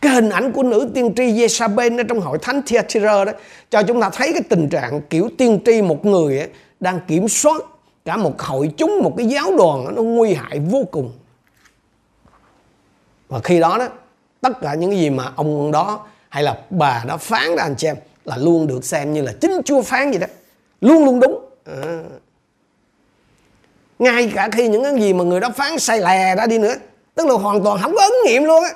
[0.00, 3.32] Cái hình ảnh của nữ tiên tri Jezabel ở trong hội thánh Thyatira đó
[3.70, 6.48] cho chúng ta thấy cái tình trạng kiểu tiên tri một người ấy,
[6.80, 7.62] đang kiểm soát
[8.04, 11.12] cả một hội chúng, một cái giáo đoàn, nó nguy hại vô cùng.
[13.28, 13.88] Và khi đó đó,
[14.40, 17.88] tất cả những gì mà ông đó hay là bà đó phán ra anh chị
[17.88, 20.26] em, là luôn được xem như là chính Chúa phán vậy đó.
[20.80, 21.44] Luôn luôn đúng.
[21.64, 22.02] À.
[23.98, 26.74] ngay cả khi những cái gì mà người đó phán sai lè ra đi nữa,
[27.14, 28.70] tức là hoàn toàn không có ứng nghiệm luôn á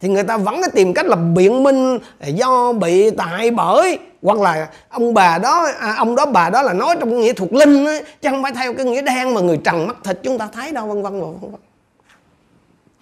[0.00, 3.98] thì người ta vẫn cái tìm cách là biện minh do bị tại bởi.
[4.22, 7.52] Hoặc là ông bà đó à, ông đó bà đó là nói trong nghĩa thuộc
[7.52, 10.38] linh ấy, chứ không phải theo cái nghĩa đen mà người trần mắt thịt chúng
[10.38, 11.60] ta thấy đâu vân vân vân vân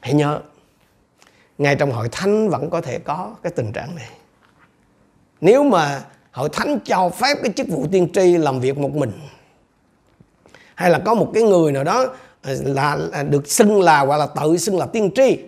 [0.00, 0.38] hãy nhớ
[1.58, 4.08] ngay trong hội thánh vẫn có thể có cái tình trạng này.
[5.40, 9.12] Nếu mà hội thánh cho phép cái chức vụ tiên tri làm việc một mình
[10.74, 12.06] hay là có một cái người nào đó
[12.42, 15.38] à, là, là được xưng là hoặc là tự xưng là tiên tri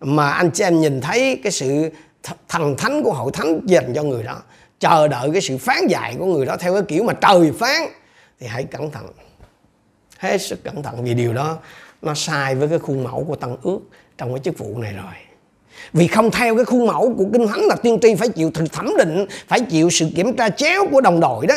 [0.00, 1.90] mà anh chị em nhìn thấy cái sự
[2.48, 4.42] thần thánh của hội thánh dành cho người đó,
[4.80, 7.82] chờ đợi cái sự phán dạy của người đó theo cái kiểu mà trời phán,
[8.40, 9.06] thì hãy cẩn thận.
[10.18, 11.58] Hết sức cẩn thận vì điều đó
[12.02, 13.78] nó sai với cái khuôn mẫu của tăng ước
[14.18, 15.12] trong cái chức vụ này rồi.
[15.92, 18.72] Vì không theo cái khuôn mẫu của kinh thánh là tiên tri phải chịu thực
[18.72, 21.54] thẩm định, phải chịu sự kiểm tra chéo của đồng đội đó,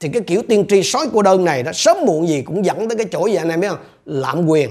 [0.00, 2.88] thì cái kiểu tiên tri sói cô đơn này đó, sớm muộn gì cũng dẫn
[2.88, 3.78] tới cái chỗ gì anh em biết không?
[4.04, 4.70] Lạm quyền.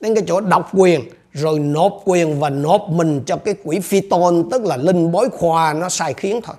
[0.00, 1.00] Đến cái chỗ độc quyền
[1.34, 5.28] rồi nộp quyền và nộp mình cho cái quỷ phi tôn tức là linh bói
[5.32, 6.56] khoa nó sai khiến thôi.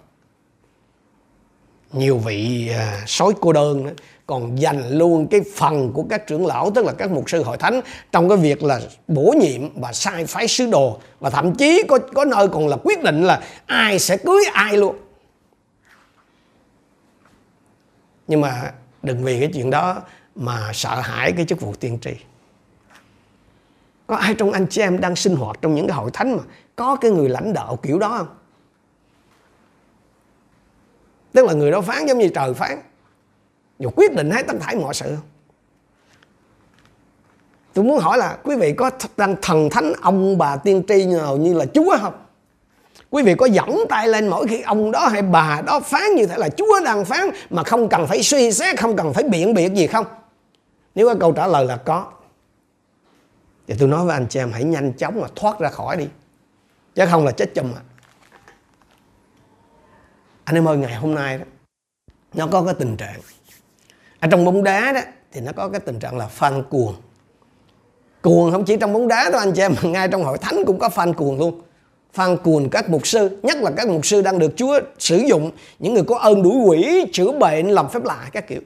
[1.93, 3.91] Nhiều vị à, sói cô đơn đó,
[4.27, 7.57] còn dành luôn cái phần của các trưởng lão tức là các mục sư hội
[7.57, 10.97] thánh trong cái việc là bổ nhiệm và sai phái sứ đồ.
[11.19, 14.77] Và thậm chí có có nơi còn là quyết định là ai sẽ cưới ai
[14.77, 14.95] luôn.
[18.27, 20.01] Nhưng mà đừng vì cái chuyện đó
[20.35, 22.11] mà sợ hãi cái chức vụ tiên tri
[24.07, 26.43] có ai trong anh chị em đang sinh hoạt trong những cái hội thánh mà
[26.75, 28.27] có cái người lãnh đạo kiểu đó không?
[31.33, 32.81] Tức là người đó phán giống như trời phán.
[33.79, 35.05] Rồi quyết định hết tất thảy mọi sự.
[35.05, 35.23] Không
[37.73, 41.37] tôi muốn hỏi là quý vị có đang thần thánh ông bà tiên tri nào
[41.37, 42.13] như là chúa không?
[43.09, 46.25] Quý vị có giỏng tay lên mỗi khi ông đó hay bà đó phán như
[46.25, 49.53] thế là chúa đang phán mà không cần phải suy xét, không cần phải biện
[49.53, 50.05] biệt gì không?
[50.95, 52.11] Nếu có câu trả lời là có
[53.67, 56.07] thì tôi nói với anh chị em, hãy nhanh chóng mà thoát ra khỏi đi.
[56.95, 57.81] Chứ không là chết chùm à.
[60.43, 61.45] Anh em ơi, ngày hôm nay đó,
[62.33, 63.19] nó có cái tình trạng.
[64.19, 65.01] Ở trong bóng đá đó,
[65.31, 66.95] thì nó có cái tình trạng là fan cuồng.
[68.21, 70.65] Cuồng không chỉ trong bóng đá đâu anh chị em, mà ngay trong hội thánh
[70.65, 71.61] cũng có fan cuồng luôn.
[72.15, 75.51] Fan cuồng các mục sư, nhất là các mục sư đang được Chúa sử dụng,
[75.79, 78.61] những người có ơn đuổi quỷ, chữa bệnh, làm phép lạ các kiểu.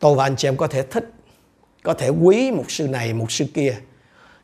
[0.00, 1.12] Tôi và anh chị em có thể thích
[1.82, 3.74] có thể quý một sư này, một sư kia,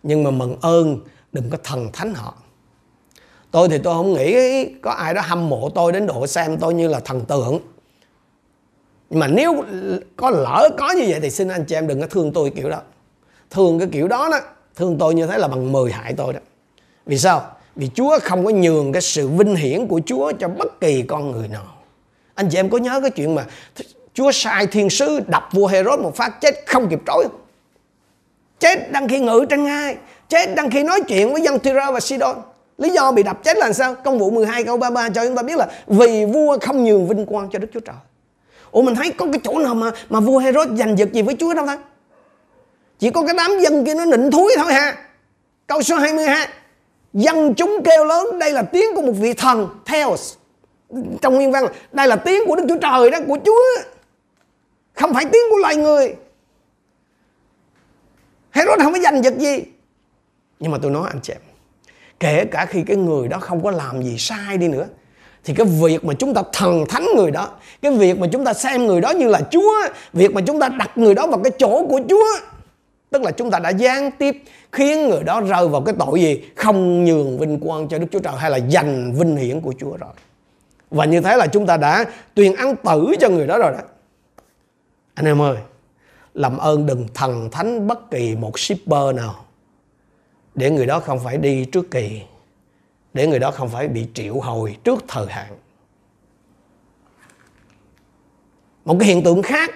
[0.03, 1.01] nhưng mà mừng ơn,
[1.33, 2.35] đừng có thần thánh họ.
[3.51, 6.74] Tôi thì tôi không nghĩ có ai đó hâm mộ tôi đến độ xem tôi
[6.74, 7.59] như là thần tượng.
[9.11, 9.64] Nhưng mà nếu
[10.16, 12.70] có lỡ có như vậy thì xin anh chị em đừng có thương tôi kiểu
[12.70, 12.81] đó.
[13.51, 14.40] Thương cái kiểu đó đó,
[14.77, 16.40] thương tôi như thế là bằng 10 hại tôi đó.
[17.07, 17.51] Vì sao?
[17.77, 21.31] Vì Chúa không có nhường cái sự vinh hiển của Chúa cho bất kỳ con
[21.31, 21.64] người nào.
[22.35, 23.46] Anh chị em có nhớ cái chuyện mà
[24.18, 27.24] Chúa sai thiên sứ đập vua Herod một phát, chết không kịp trối
[28.61, 29.96] chết đang khi ngự trên ngai,
[30.28, 32.37] chết đang khi nói chuyện với dân Tyre và Sidon.
[32.78, 33.94] Lý do bị đập chết là sao?
[33.94, 37.26] Công vụ 12 câu 33 cho chúng ta biết là vì vua không nhường vinh
[37.26, 37.96] quang cho Đức Chúa Trời.
[38.70, 41.37] Ủa, mình thấy có cái chỗ nào mà mà vua Herod giành giật gì với
[41.40, 41.78] Chúa đâu ta?
[42.98, 44.96] Chỉ có cái đám dân kia nó nịnh thúi thôi ha
[45.66, 46.48] câu số 22
[47.12, 50.35] dân chúng kêu lớn, đây là tiếng của một vị thần, Theos.
[51.22, 53.90] Trong nguyên văn, đây là tiếng của Đức Chúa Trời đó, của Chúa
[54.98, 56.14] không phải tiếng của loài người.
[58.50, 59.62] Herod không có giành giật gì.
[60.61, 61.40] Nhưng mà tôi nói anh chị em,
[62.20, 64.87] kể cả khi cái người đó không có làm gì sai đi nữa,
[65.44, 67.50] thì cái việc mà chúng ta thần thánh người đó,
[67.82, 69.72] cái việc mà chúng ta xem người đó như là chúa,
[70.12, 72.26] việc mà chúng ta đặt người đó vào cái chỗ của chúa,
[73.11, 76.42] tức là chúng ta đã gián tiếp khiến người đó rơi vào cái tội gì?
[76.56, 79.96] Không nhường vinh quang cho đức chúa trời hay là giành vinh hiển của chúa
[79.96, 80.12] rồi.
[80.90, 83.78] Và như thế là chúng ta đã tuyên án tử cho người đó rồi đó
[85.18, 85.57] anh em ơi,
[86.35, 89.44] làm ơn đừng thần thánh bất kỳ một shipper nào.
[90.54, 92.22] Để người đó không phải đi trước kỳ.
[93.14, 95.59] Để người đó không phải bị triệu hồi trước thời hạn.
[98.85, 99.70] Một cái hiện tượng khác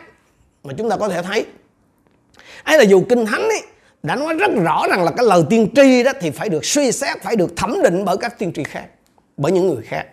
[0.62, 1.46] mà chúng ta có thể thấy,
[2.64, 3.62] ấy là dù kinh thánh ấy
[4.02, 6.92] đã nói rất rõ rằng là cái lời tiên tri đó thì phải được suy
[6.92, 8.86] xét, phải được thẩm định bởi các tiên tri khác,
[9.36, 10.06] bởi những người khác.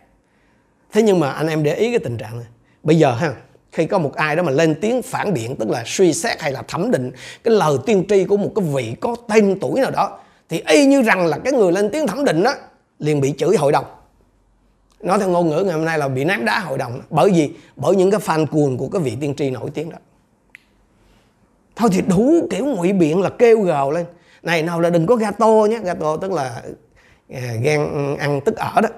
[0.91, 2.47] Thế nhưng mà anh em để ý cái tình trạng này.
[2.83, 3.35] Bây giờ ha
[3.71, 6.51] khi có một ai đó mà lên tiếng phản biện, tức là suy xét hay
[6.51, 7.11] là thẩm định
[7.43, 10.85] cái lời tiên tri của một cái vị có tên tuổi nào đó, thì y
[10.85, 12.53] như rằng là cái người lên tiếng thẩm định đó
[12.99, 13.85] liền bị chửi hội đồng.
[15.01, 17.01] Nói theo ngôn ngữ ngày hôm nay là bị ném đá hội đồng.
[17.09, 19.97] Bởi vì, bởi những cái fan cuồng của cái vị tiên tri nổi tiếng đó.
[21.75, 24.05] Thôi thì đủ kiểu ngụy biện là kêu gào lên.
[24.43, 25.79] Này, nào là đừng có gato nhé.
[25.83, 26.61] Gato tức là
[27.33, 28.89] à, ghen ăn tức ở đó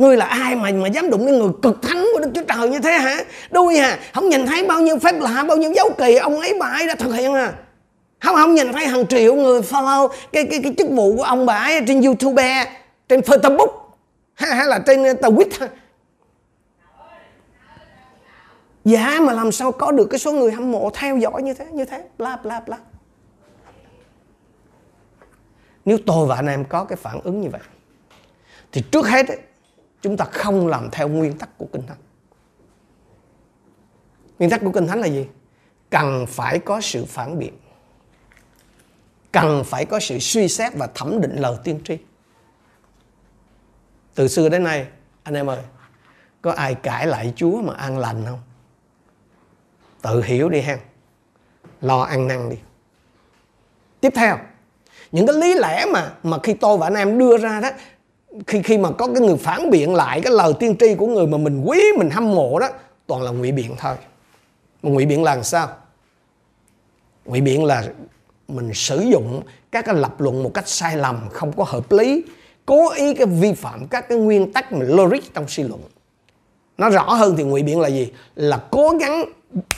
[0.00, 2.68] ngươi là ai mà mà dám đụng đến người cực thánh của đức chúa trời
[2.68, 3.24] như thế hả?
[3.50, 6.54] Đuôi à không nhìn thấy bao nhiêu phép lạ bao nhiêu dấu kỳ ông ấy
[6.60, 7.52] bà ấy đã thực hiện à.
[8.20, 11.46] Không không nhìn thấy hàng triệu người follow cái cái cái chức vụ của ông
[11.46, 12.64] bà ấy trên youtube
[13.08, 13.68] trên facebook
[14.34, 15.68] hay, hay là trên uh, twitter.
[18.84, 21.66] Dạ mà làm sao có được cái số người hâm mộ theo dõi như thế
[21.72, 22.02] như thế?
[22.18, 22.76] Bla bla bla.
[25.84, 27.60] Nếu tôi và anh em có cái phản ứng như vậy
[28.72, 29.38] Thì trước hết ấy,
[30.02, 31.98] chúng ta không làm theo nguyên tắc của Kinh Thánh.
[34.38, 35.26] Nguyên tắc của Kinh Thánh là gì?
[35.90, 37.54] Cần phải có sự phản biện.
[39.32, 41.98] Cần phải có sự suy xét và thẩm định lời tiên tri.
[44.14, 44.86] Từ xưa đến nay,
[45.22, 45.58] anh em ơi,
[46.42, 48.40] Có ai cãi lại Chúa mà an lành không?
[50.02, 50.78] tự hiểu đi ha
[51.80, 52.56] lo ăn năn đi.
[54.00, 54.38] Tiếp theo,
[55.12, 57.70] những cái lý lẽ mà mà khi tôi và anh em đưa ra đó
[58.46, 61.26] khi khi mà có cái người phản biện lại, cái lời tiên tri của người
[61.26, 62.68] mà mình quý, mình hâm mộ đó,
[63.06, 63.94] toàn là ngụy biện thôi.
[64.82, 65.68] Mà ngụy biện là làm sao?
[67.24, 67.84] Ngụy biện là
[68.48, 72.22] mình sử dụng các cái lập luận một cách sai lầm, không có hợp lý,
[72.66, 75.80] cố ý cái vi phạm các cái nguyên tắc mà logic trong suy luận.
[76.78, 78.12] Nó rõ hơn thì ngụy biện là gì?
[78.34, 79.24] Là cố gắng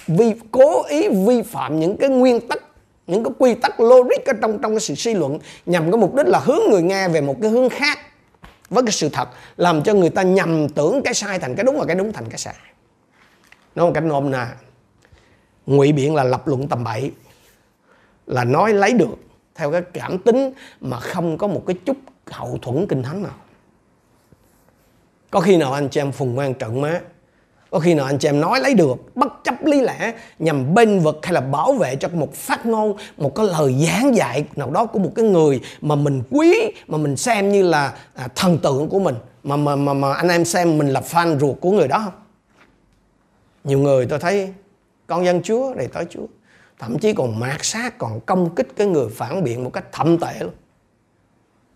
[0.06, 2.64] vi, cố ý vi phạm những cái nguyên tắc,
[3.06, 6.14] những cái quy tắc logic ở trong trong cái sự suy luận, nhằm cái mục
[6.14, 7.98] đích là hướng người nghe về một cái hướng khác
[8.72, 11.78] với cái sự thật làm cho người ta nhầm tưởng cái sai thành cái đúng
[11.78, 12.54] và cái đúng thành cái sai.
[13.74, 14.54] Nói một cách nôm na,
[15.66, 17.12] ngụy biện là lập luận tầm bậy,
[18.26, 19.16] là nói lấy được
[19.54, 23.34] theo cái cảm tính mà không có một cái chút hậu thuẫn kinh thánh nào.
[25.30, 27.00] Có khi nào anh chị em phùng ngoan trận má
[27.72, 31.00] có khi nào anh chị em nói lấy được bất chấp lý lẽ nhằm bên
[31.00, 34.70] vực hay là bảo vệ cho một phát ngôn một cái lời giảng dạy nào
[34.70, 38.58] đó của một cái người mà mình quý mà mình xem như là à, thần
[38.58, 41.70] tượng của mình mà mà mà mà anh em xem mình là fan ruột của
[41.70, 42.12] người đó không?
[43.64, 44.52] Nhiều người tôi thấy
[45.06, 46.26] con dân chúa này tới chúa.
[46.78, 50.18] Thậm chí còn mạt sát còn công kích cái người phản biện một cách thậm
[50.18, 50.52] tệ luôn.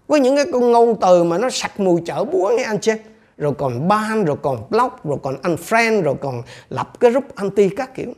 [0.07, 2.93] Với những cái con ngôn từ mà nó sặc mùi chở búa nghe anh chị
[3.39, 7.69] rồi còn ban, rồi còn block, rồi còn unfriend, rồi còn lập cái group anti
[7.69, 8.13] các kiểu.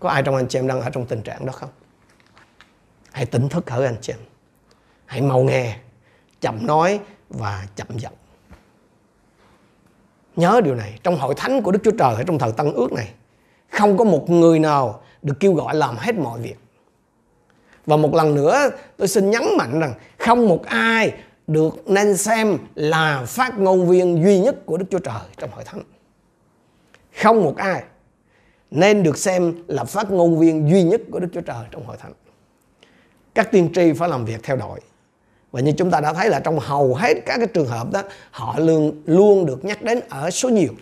[0.00, 1.70] Có ai trong anh chị em đang ở trong tình trạng đó không?
[3.12, 4.20] Hãy tỉnh thức hỡi anh chị em.
[5.06, 5.76] Hãy mau nghe,
[6.40, 8.12] chậm nói và chậm giận
[10.38, 12.92] nhớ điều này, trong hội thánh của đức chúa trời ở trong thời tân ước
[12.92, 13.12] này,
[13.72, 16.56] không có một người nào được kêu gọi làm hết mọi việc.
[17.86, 21.12] Và một lần nữa, tôi xin nhấn mạnh rằng không một ai
[21.48, 25.64] được nên xem là phát ngôn viên duy nhất của Đức Chúa Trời trong hội
[25.64, 25.82] thánh.
[27.22, 27.82] Không một ai
[28.70, 31.96] nên được xem là phát ngôn viên duy nhất của Đức Chúa Trời trong hội
[31.96, 32.12] thánh.
[33.34, 34.80] Các tiên tri phải làm việc theo đội.
[35.52, 38.02] Và như chúng ta đã thấy là trong hầu hết các cái trường hợp đó,
[38.30, 40.72] họ luôn luôn được nhắc đến ở số nhiều.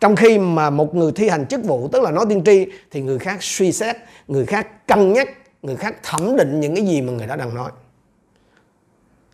[0.00, 3.00] trong khi mà một người thi hành chức vụ, tức là nói tiên tri, thì
[3.00, 3.96] người khác suy xét,
[4.28, 5.28] người khác cân nhắc,
[5.62, 7.70] người khác thẩm định những cái gì mà người đó đang nói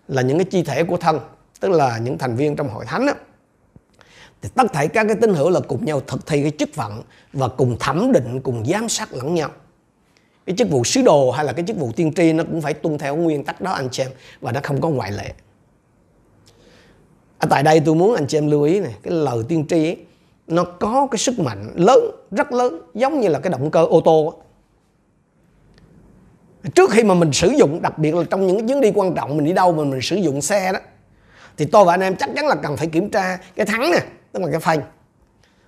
[0.08, 1.20] là những cái chi thể của thân
[1.60, 3.12] tức là những thành viên trong hội thánh đó,
[4.42, 7.02] thì tất thảy các cái tín hữu là cùng nhau thực thi cái chức phận
[7.32, 9.50] và cùng thẩm định cùng giám sát lẫn nhau.
[10.46, 12.74] Cái chức vụ sứ đồ hay là cái chức vụ tiên tri nó cũng phải
[12.74, 15.32] tuân theo nguyên tắc đó anh chị em và nó không có ngoại lệ.
[17.38, 19.76] À, tại đây tôi muốn anh chị em lưu ý này cái lời tiên tri
[19.76, 19.96] ấy,
[20.46, 21.98] nó có cái sức mạnh lớn
[22.30, 24.45] rất lớn giống như là cái động cơ ô tô ấy
[26.74, 29.36] trước khi mà mình sử dụng đặc biệt là trong những chuyến đi quan trọng
[29.36, 30.78] mình đi đâu mà mình sử dụng xe đó
[31.56, 33.98] thì tôi và anh em chắc chắn là cần phải kiểm tra cái thắng nè
[34.32, 34.80] tức là cái phanh.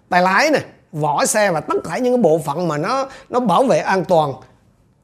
[0.08, 0.58] Tay lái nè
[0.92, 4.04] vỏ xe và tất cả những cái bộ phận mà nó nó bảo vệ an
[4.04, 4.32] toàn.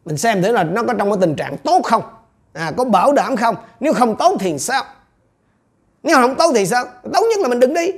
[0.05, 2.03] Mình xem thử là nó có trong cái tình trạng tốt không?
[2.53, 3.57] À, có bảo đảm không?
[3.81, 4.85] Nếu không tốt thì sao?
[6.03, 6.85] Nếu không tốt thì sao?
[7.13, 7.93] Tốt nhất là mình đừng đi.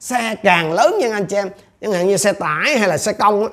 [0.00, 1.48] Xe càng lớn nha anh chị em
[1.80, 3.48] chẳng hạn như xe tải hay là xe công á,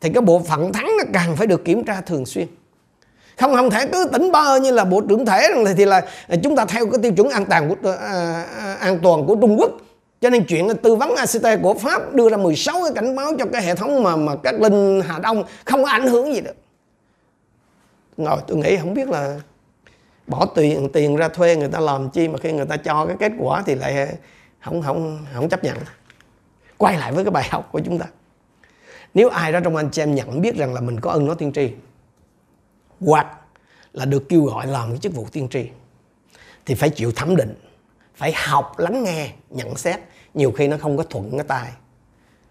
[0.00, 2.46] thì cái bộ phận thắng nó càng phải được kiểm tra thường xuyên
[3.38, 3.86] không không thể.
[3.86, 6.98] Cứ tỉnh bơ như là bộ trưởng thể thì là à, chúng ta theo cái
[7.02, 9.70] tiêu chuẩn an toàn của à, à an toàn của Trung Quốc.
[10.20, 13.44] Cho nên chuyện tư vấn ACT của Pháp đưa ra 16 cái cảnh báo cho
[13.52, 16.56] cái hệ thống mà mà các linh Hà Đông không có ảnh hưởng gì được.
[18.16, 19.40] Rồi tôi nghĩ không biết là
[20.26, 23.16] bỏ tiền tiền ra thuê người ta làm chi mà khi người ta cho cái
[23.18, 24.16] kết quả thì lại
[24.60, 25.76] không không không chấp nhận.
[26.76, 28.06] Quay lại với cái bài học của chúng ta.
[29.14, 31.34] Nếu ai đó trong anh chị em nhận biết rằng là mình có ơn nó
[31.34, 31.70] tiên tri
[33.00, 33.26] hoặc
[33.92, 35.66] là được kêu gọi làm cái chức vụ tiên tri,
[36.66, 37.54] thì phải chịu thẩm định,
[38.14, 40.00] phải học, lắng nghe, nhận xét
[40.34, 41.70] nhiều khi nó không có thuận cái tai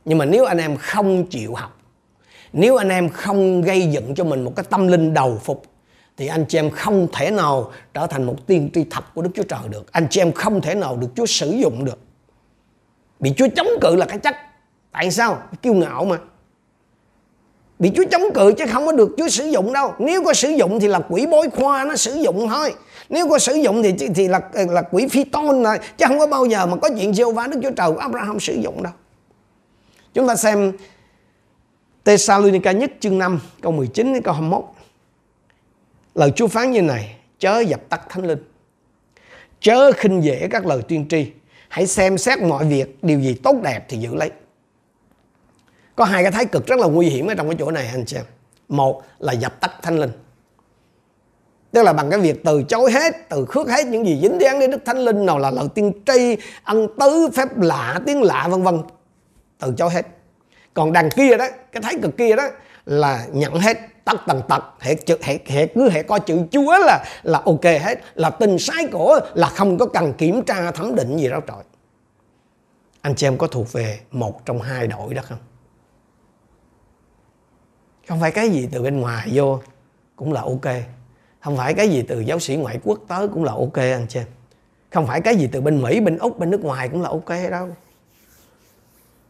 [0.06, 1.80] nhưng mà nếu anh em không chịu học,
[2.54, 5.64] nếu anh em không gây dựng cho mình một cái tâm linh đầu phục,
[6.18, 9.30] thì anh chị em không thể nào trở thành một tiên tri thật của Đức
[9.36, 9.92] Chúa Trời được.
[9.92, 12.00] Anh chị em không thể nào được Chúa sử dụng được.
[13.20, 14.36] Bị Chúa chống cự là cái chắc.
[14.92, 15.42] Tại sao?
[15.62, 16.18] Kiêu ngạo mà.
[17.80, 19.94] Bị Chúa chống cự chứ không có được Chúa sử dụng đâu.
[20.00, 22.74] Nếu có sử dụng thì là quỷ bối khoa nó sử dụng thôi.
[23.10, 26.28] Nếu có sử dụng thì thì là là quỷ phi tôn rồi chứ không có
[26.28, 28.94] bao giờ mà có chuyện giê va Đức Chúa Trời của Abraham sử dụng đâu.
[30.14, 30.72] Chúng ta xem
[32.04, 34.64] Tesalonica nhất chương 5 câu 19 đến câu 21.
[36.16, 38.44] Lời Chúa phán như này, chớ dập tắt thánh linh.
[39.60, 41.32] Chớ khinh dễ các lời tuyên tri.
[41.70, 44.32] Hãy xem xét mọi việc, điều gì tốt đẹp thì giữ lấy.
[46.00, 48.06] Có hai cái thái cực rất là nguy hiểm ở trong cái chỗ này anh
[48.06, 48.26] chị em.
[48.68, 50.12] Một là dập tắt thánh linh.
[51.72, 54.60] Tức là bằng cái việc từ chối hết, từ khước hết những gì dính dáng
[54.60, 58.48] đến Đức Thánh Linh nào là lời tiên tri, ân tứ, phép lạ, tiếng lạ
[58.52, 58.82] vân vân.
[59.60, 60.06] Từ chối hết.
[60.74, 62.44] Còn đằng kia đó, cái thái cực kia đó
[62.86, 67.06] là nhận hết tất tần tật hệ, hệ, hệ cứ hệ coi chữ chúa là
[67.24, 71.18] là ok hết là tình sái cổ là không có cần kiểm tra thẩm định
[71.18, 71.64] gì đâu trời
[73.02, 75.38] anh chị em có thuộc về một trong hai đội đó không
[78.10, 79.60] không phải cái gì từ bên ngoài vô
[80.16, 80.76] cũng là ok
[81.40, 84.20] không phải cái gì từ giáo sĩ ngoại quốc tới cũng là ok, anh chị
[84.90, 87.30] không phải cái gì từ bên mỹ, bên úc, bên nước ngoài cũng là ok
[87.52, 87.68] đâu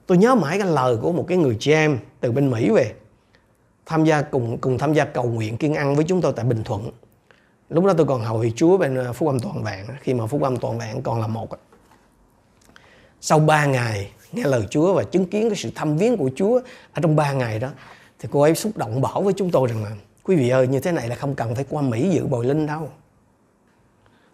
[0.08, 2.94] tôi nhớ mãi cái lời của một cái người chị em từ bên mỹ về,
[3.86, 6.64] tham gia cùng cùng tham gia cầu nguyện kiên ăn với chúng tôi tại Bình
[6.64, 6.90] Thuận.
[7.70, 10.42] Lúc đó tôi còn hội Chúa bên ờ, Phúc Âm Toàn Vẹn khi mà Phúc
[10.42, 11.50] Âm Toàn Vẹn còn là một.
[13.22, 16.60] Sau 3 ngày nghe lời Chúa và chứng kiến cái sự thăm viếng của Chúa
[16.94, 17.70] ở trong 3 ngày đó
[18.20, 19.92] thì cô ấy xúc động bảo với chúng tôi rằng là
[20.24, 22.66] quý vị ơi như thế này là không cần phải qua Mỹ dự bồi linh
[22.66, 22.90] đâu.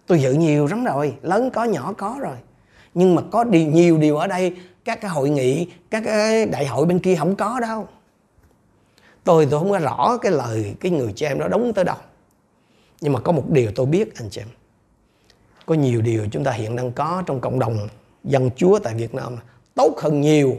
[0.08, 2.36] Tôi dự nhiều lắm rồi, lớn có nhỏ có rồi.
[2.94, 6.66] Nhưng mà có điều, nhiều điều ở đây các cái hội nghị, các cái đại
[6.66, 7.88] hội bên kia không có đâu
[9.26, 11.98] tôi tôi không có rõ cái lời cái người cha em đó đúng tới đâu
[13.02, 14.48] nhưng mà có một điều tôi biết anh chị em
[15.66, 17.88] có nhiều điều chúng ta hiện đang có trong cộng đồng
[18.24, 19.38] dân chúa tại Việt Nam
[19.76, 20.58] tốt hơn nhiều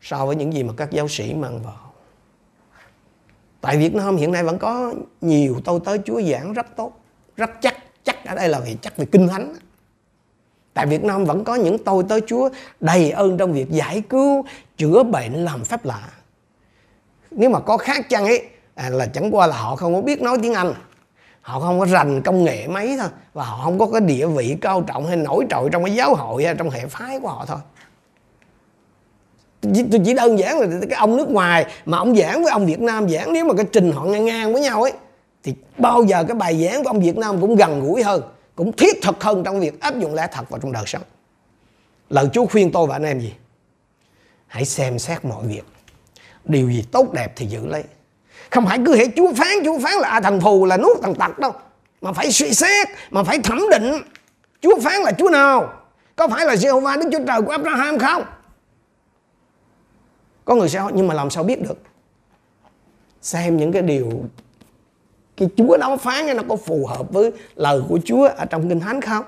[0.00, 1.89] so với những gì mà các giáo sĩ mang vào
[3.60, 6.92] tại Việt Nam hiện nay vẫn có nhiều tôi tới Chúa giảng rất tốt
[7.36, 9.54] rất chắc chắc ở đây là vì chắc về kinh thánh.
[10.74, 12.48] Tại Việt Nam vẫn có những tôi tới Chúa
[12.80, 14.44] đầy ơn trong việc giải cứu
[14.76, 16.08] chữa bệnh làm phép lạ.
[17.30, 20.22] Nếu mà có khác chăng ấy à, là chẳng qua là họ không có biết
[20.22, 20.74] nói tiếng Anh.
[21.40, 24.56] Họ không có rành công nghệ mấy thôi và họ không có cái địa vị
[24.60, 27.44] cao trọng hay nổi trội trong cái giáo hội hay trong hệ phái của họ
[27.46, 27.58] thôi
[29.62, 32.80] tôi chỉ đơn giản là cái ông nước ngoài mà ông giảng với ông Việt
[32.80, 34.92] Nam giảng nếu mà cái trình họ ngang ngang với nhau ấy
[35.42, 38.22] thì bao giờ cái bài giảng của ông Việt Nam cũng gần gũi hơn
[38.54, 41.02] cũng thiết thực hơn trong việc áp dụng lẽ thật vào trong đời sống.
[42.10, 43.32] Lời Chúa khuyên tôi và anh em gì?
[44.46, 45.64] Hãy xem xét mọi việc.
[46.44, 47.84] Điều gì tốt đẹp thì giữ lấy.
[48.50, 51.14] Không phải cứ hệ chúa phán chúa phán là à, thằng phù là nuốt thằng
[51.14, 51.52] tặc đâu.
[52.00, 54.02] Mà phải suy xét mà phải thẩm định
[54.60, 55.72] chúa phán là chúa nào.
[56.16, 58.22] Có phải là Jehovah Đức Chúa Trời của Abraham không?
[60.44, 61.78] Có người sẽ hỏi nhưng mà làm sao biết được
[63.22, 64.10] xem những cái điều
[65.36, 68.80] cái Chúa đó phán nó có phù hợp với lời của Chúa ở trong Kinh
[68.80, 69.24] Thánh không?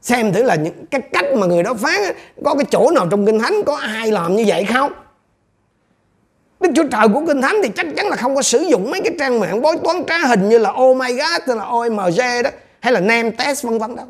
[0.00, 2.00] Xem thử là những cái cách mà người đó phán
[2.44, 4.92] có cái chỗ nào trong Kinh Thánh có ai làm như vậy không?
[6.60, 9.00] Đức Chúa Trời của Kinh Thánh thì chắc chắn là không có sử dụng mấy
[9.00, 12.42] cái trang mạng bói toán trá hình như là Oh my God, hay là OMG
[12.44, 14.06] đó, hay là Nem Test vân vân đâu.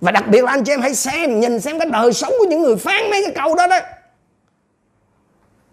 [0.00, 2.46] Và đặc biệt là anh chị em hãy xem, nhìn xem cái đời sống của
[2.50, 3.78] những người phán mấy cái câu đó đó.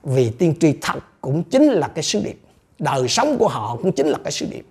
[0.04, 2.38] Vì tiên tri thật cũng chính là cái sứ điệp.
[2.80, 4.66] Đời sống của họ cũng chính là cái sứ điệp.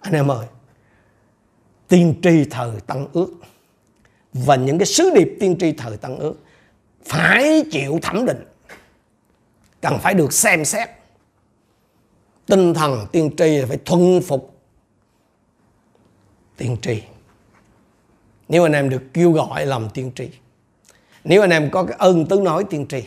[0.00, 0.46] Anh em ơi,
[1.88, 3.32] tiên tri thời Tăng ước
[4.32, 6.34] và những cái sứ điệp tiên tri thời Tăng ước
[7.04, 8.44] phải chịu thẩm định
[9.80, 10.88] cần phải được xem xét
[12.46, 14.60] tinh thần tiên tri phải thuần phục
[16.56, 17.02] tiên tri
[18.48, 20.28] nếu anh em được kêu gọi làm tiên tri,
[21.24, 23.02] nếu anh em có cái ơn tứ nói tiên tri,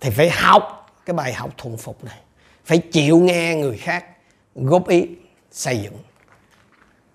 [0.00, 2.18] thì phải học cái bài học thuần phục này.
[2.64, 4.04] Phải chịu nghe người khác
[4.54, 5.06] góp ý,
[5.50, 5.94] xây dựng.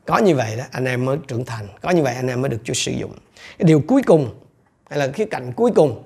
[0.05, 1.68] Có như vậy đó, anh em mới trưởng thành.
[1.82, 3.11] Có như vậy anh em mới được Chúa sử dụng.
[3.57, 4.30] Cái điều cuối cùng,
[4.89, 6.03] hay là khía cạnh cuối cùng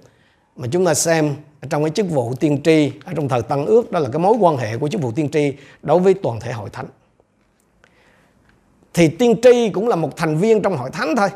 [0.56, 1.36] mà chúng ta xem
[1.70, 4.36] trong cái chức vụ tiên tri, ở trong thời tăng ước, đó là cái mối
[4.40, 6.88] quan hệ của chức vụ tiên tri đối với toàn thể hội thánh
[8.94, 11.30] thì tiên tri cũng là một thành viên trong hội thánh thôi.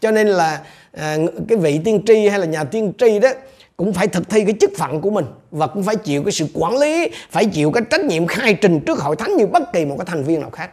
[0.00, 0.60] Cho nên là
[0.92, 1.16] à,
[1.48, 3.28] cái vị tiên tri hay là nhà tiên tri đó
[3.76, 6.46] cũng phải thực thi cái chức phận của mình và cũng phải chịu cái sự
[6.54, 9.84] quản lý phải chịu cái trách nhiệm khai trình trước hội thánh như bất kỳ
[9.84, 10.70] một cái thành viên nào khác.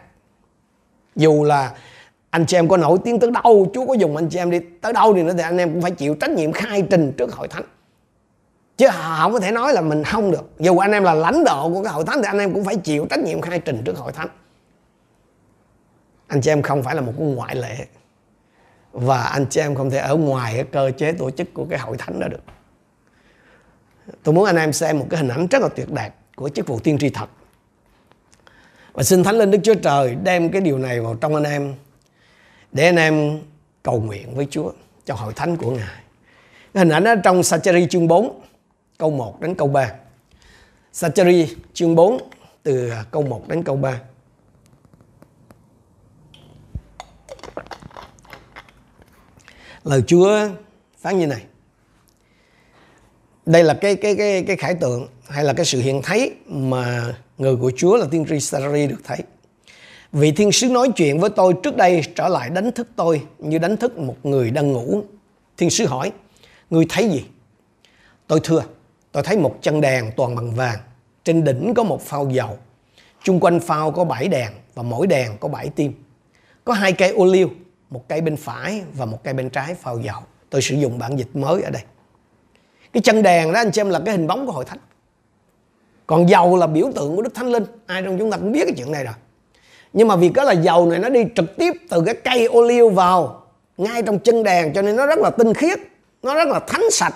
[1.16, 1.72] Dù là
[2.30, 4.58] anh chị em có nổi tiếng tới đâu Chúa có dùng anh chị em đi
[4.80, 7.32] tới đâu thì nữa thì anh em cũng phải chịu trách nhiệm khai trình trước
[7.32, 7.64] hội thánh.
[8.76, 10.50] Chứ không có thể nói là mình không được.
[10.58, 12.76] Dù anh em là lãnh đạo của cái hội thánh thì anh em cũng phải
[12.76, 14.28] chịu trách nhiệm khai trình trước hội thánh
[16.26, 17.76] anh chị em không phải là một cái ngoại lệ.
[18.92, 21.78] Và anh chị em không thể ở ngoài cái cơ chế tổ chức của cái
[21.78, 22.42] hội thánh đó được.
[24.22, 26.66] Tôi muốn anh em xem một cái hình ảnh rất là tuyệt đẹp của chức
[26.66, 27.26] vụ tiên tri thật.
[28.92, 31.74] Và xin thánh linh đức chúa trời đem cái điều này vào trong anh em
[32.72, 33.40] để anh em
[33.82, 34.72] cầu nguyện với chúa
[35.04, 36.02] cho hội thánh của ngài.
[36.74, 38.40] Cái hình ảnh ở trong Sacheri chương 4
[38.98, 39.92] câu 1 đến câu 3
[40.92, 42.18] Sacheri chương 4
[42.62, 44.00] từ câu 1 đến câu 3
[49.86, 50.48] lời Chúa
[50.98, 51.42] phán như này.
[53.46, 57.14] Đây là cái cái cái cái khải tượng hay là cái sự hiện thấy mà
[57.38, 59.18] người của Chúa là tiên tri Sari được thấy.
[60.12, 63.58] Vị thiên sứ nói chuyện với tôi trước đây trở lại đánh thức tôi như
[63.58, 65.02] đánh thức một người đang ngủ.
[65.56, 66.12] Thiên sứ hỏi
[66.70, 67.24] người thấy gì?
[68.26, 68.62] Tôi thưa,
[69.12, 70.78] tôi thấy một chân đèn toàn bằng vàng.
[71.24, 72.58] Trên đỉnh có một phao dầu.
[73.22, 75.92] Chung quanh phao có bảy đèn và mỗi đèn có bảy tim.
[76.64, 77.50] Có hai cây ô liu
[77.90, 80.20] một cây bên phải và một cây bên trái phao dầu.
[80.50, 81.82] Tôi sử dụng bản dịch mới ở đây.
[82.92, 84.78] Cái chân đèn đó, anh xem là cái hình bóng của hội thánh.
[86.06, 87.64] Còn dầu là biểu tượng của đức thánh linh.
[87.86, 89.14] Ai trong chúng ta cũng biết cái chuyện này rồi.
[89.92, 92.62] Nhưng mà vì cái là dầu này nó đi trực tiếp từ cái cây ô
[92.62, 95.78] liu vào, ngay trong chân đèn, cho nên nó rất là tinh khiết,
[96.22, 97.14] nó rất là thánh sạch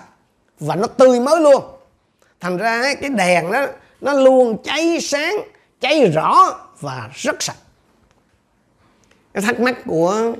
[0.60, 1.62] và nó tươi mới luôn.
[2.40, 3.66] Thành ra cái đèn đó,
[4.00, 5.34] nó luôn cháy sáng,
[5.80, 7.56] cháy rõ và rất sạch.
[9.34, 10.32] Cái thắc mắc của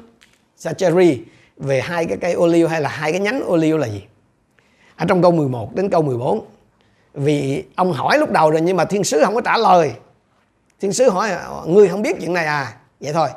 [0.61, 1.21] Sacheri
[1.57, 4.03] về hai cái cây ô liu hay là hai cái nhánh ô liu là gì?
[4.97, 6.45] Ở trong câu 11 đến câu 14
[7.15, 9.93] vì ông hỏi lúc đầu rồi nhưng mà thiên sứ không có trả lời.
[10.81, 11.31] Thiên sứ hỏi,
[11.67, 12.77] ngươi không biết chuyện này à?
[13.01, 13.29] Vậy thôi.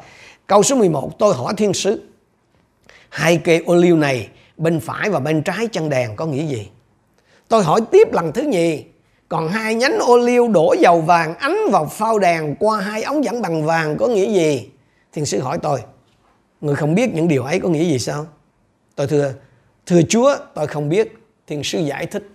[0.47, 2.01] Câu số 11 tôi hỏi thiên sứ,
[3.09, 6.69] hai cây ô liu này bên phải và bên trái chân đèn có nghĩa gì?
[7.47, 8.83] Tôi hỏi tiếp lần thứ nhì,
[9.29, 13.23] còn hai nhánh ô liu đổ dầu vàng ánh vào phao đèn qua hai ống
[13.23, 14.69] dẫn bằng vàng có nghĩa gì?
[15.13, 15.79] Thiên sứ hỏi tôi
[16.63, 18.25] người không biết những điều ấy có nghĩa gì sao?
[18.95, 19.33] Tôi thưa
[19.85, 21.13] thưa chúa tôi không biết.
[21.47, 22.29] Thiên sứ giải thích.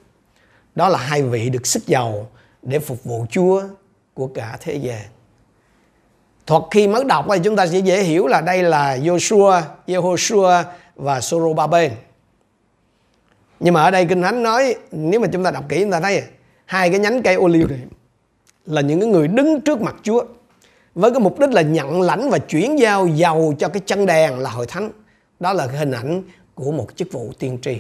[0.74, 2.28] Đó là hai vị được sức dầu
[2.62, 3.62] để phục vụ chúa
[4.14, 5.02] của cả thế gian.
[6.46, 10.62] Thuật khi mới đọc thì chúng ta sẽ dễ hiểu là đây là Joshua, Yehoshua
[10.96, 11.92] và Sorobaben.
[13.60, 16.00] Nhưng mà ở đây Kinh Thánh nói nếu mà chúng ta đọc kỹ chúng ta
[16.00, 16.22] thấy
[16.64, 17.80] hai cái nhánh cây ô liu này
[18.66, 20.24] là những cái người đứng trước mặt Chúa
[20.98, 24.38] với cái mục đích là nhận lãnh và chuyển giao dầu cho cái chân đèn
[24.38, 24.90] là hội thánh.
[25.40, 26.22] Đó là cái hình ảnh
[26.54, 27.78] của một chức vụ tiên tri.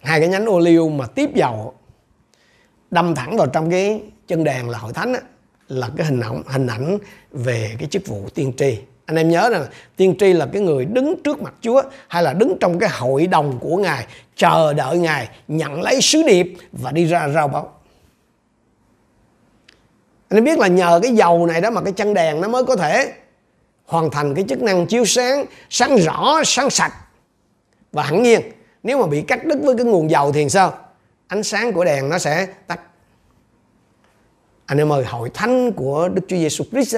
[0.00, 1.74] Hai cái nhánh ô liu mà tiếp dầu
[2.90, 5.20] đâm thẳng vào trong cái chân đèn là hội thánh á,
[5.68, 6.98] là cái hình ảnh hình ảnh
[7.32, 9.66] về cái chức vụ tiên tri anh em nhớ rằng
[9.96, 13.26] tiên tri là cái người đứng trước mặt Chúa hay là đứng trong cái hội
[13.26, 14.06] đồng của Ngài
[14.36, 17.77] chờ đợi Ngài nhận lấy sứ điệp và đi ra rao báo
[20.28, 22.76] anh biết là nhờ cái dầu này đó mà cái chân đèn nó mới có
[22.76, 23.12] thể
[23.84, 26.92] hoàn thành cái chức năng chiếu sáng sáng rõ, sáng sạch.
[27.92, 28.40] Và hẳn nhiên,
[28.82, 30.78] nếu mà bị cắt đứt với cái nguồn dầu thì sao?
[31.26, 32.80] Ánh sáng của đèn nó sẽ tắt.
[34.66, 36.96] Anh em ơi, hội thánh của Đức Chúa Giêsu Christ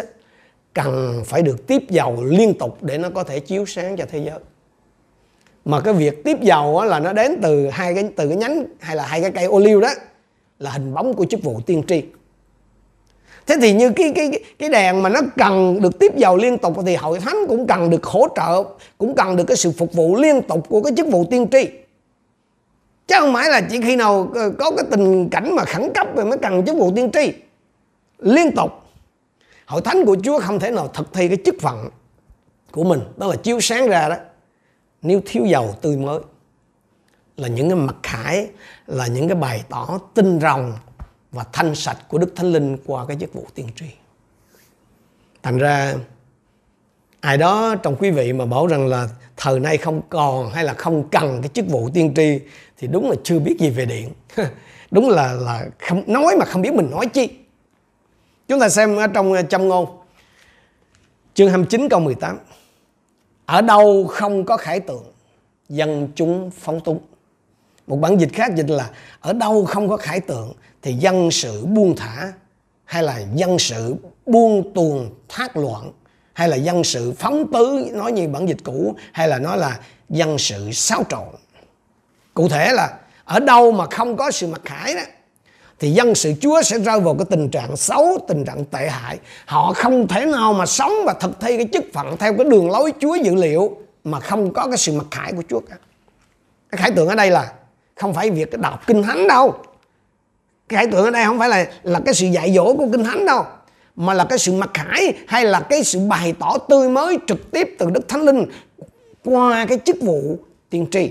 [0.74, 4.18] cần phải được tiếp dầu liên tục để nó có thể chiếu sáng cho thế
[4.18, 4.39] giới.
[5.64, 8.97] Mà cái việc tiếp dầu là nó đến từ hai cái, từ cái nhánh hay
[8.97, 9.91] là hai cái cây ô liu đó,
[10.59, 12.05] là hình bóng của chức vụ tiên tri
[13.51, 16.76] thế thì như cái cái cái đèn mà nó cần được tiếp dầu liên tục
[16.86, 18.64] thì hội thánh cũng cần được hỗ trợ,
[18.98, 21.68] cũng cần được cái sự phục vụ liên tục của cái chức vụ tiên tri.
[23.07, 26.16] Chứ không phải là chỉ khi nào ờ, có cái tình cảnh mà khẩn cấp
[26.16, 27.32] rồi mới cần chức vụ tiên tri.
[28.18, 28.70] Liên tục.
[29.66, 31.88] Hội thánh của Chúa không thể nào thực thi cái chức phận
[32.72, 33.01] của mình.
[33.16, 34.16] Đó là chiếu sáng ra đó.
[35.03, 36.18] Nếu thiếu dầu tươi mới.
[37.36, 38.46] Là những cái mặt khải,
[38.86, 40.72] là những cái bày tỏ tinh rồng
[41.33, 43.87] và thanh sạch của Đức Thánh Linh qua cái chức vụ tiên tri.
[45.43, 45.95] Thành ra
[47.20, 50.74] ai đó trong quý vị mà bảo rằng là thời nay không còn hay là
[50.74, 52.41] không cần cái chức vụ tiên tri
[52.78, 54.12] thì đúng là chưa biết gì về điện.
[54.91, 57.28] đúng là là không nói mà không biết mình nói chi.
[58.49, 60.01] Chúng ta xem ở trong ờ, châm ngôn
[61.35, 62.39] chương 29 câu 18.
[63.47, 65.05] Ở đâu không có khải tượng,
[65.68, 66.99] dân chúng phóng túng.
[67.87, 70.53] Một bản dịch khác dịch là ở đâu không có khải tượng
[70.83, 72.33] thì dân sự buông thả
[72.85, 73.95] hay là dân sự
[74.26, 75.93] buông tuồng thác loạn
[76.33, 79.78] hay là dân sự phóng tứ nói như bản dịch cũ hay là nói là
[80.09, 81.28] dân sự xáo trộn
[82.35, 85.03] cụ thể là ở đâu mà không có sự mặc khải đó
[85.81, 89.18] thì dân sự Chúa sẽ rơi vào cái tình trạng xấu, tình trạng tệ hại.
[89.47, 92.70] Họ không thể nào mà sống và thực thi cái chức phận theo cái đường
[92.70, 95.76] lối Chúa dự liệu mà không có cái sự mặc khải của Chúa cả.
[96.70, 97.53] Cái khải tượng ở đây là
[97.97, 99.55] không phải việc đọc kinh thánh đâu
[100.70, 103.04] cái khải tượng ở đây không phải là là cái sự dạy dỗ của kinh
[103.04, 103.44] thánh đâu
[103.96, 107.50] mà là cái sự mặc khải hay là cái sự bày tỏ tươi mới trực
[107.50, 108.44] tiếp từ đức thánh linh
[109.24, 110.38] qua cái chức vụ
[110.70, 111.10] tiên tri.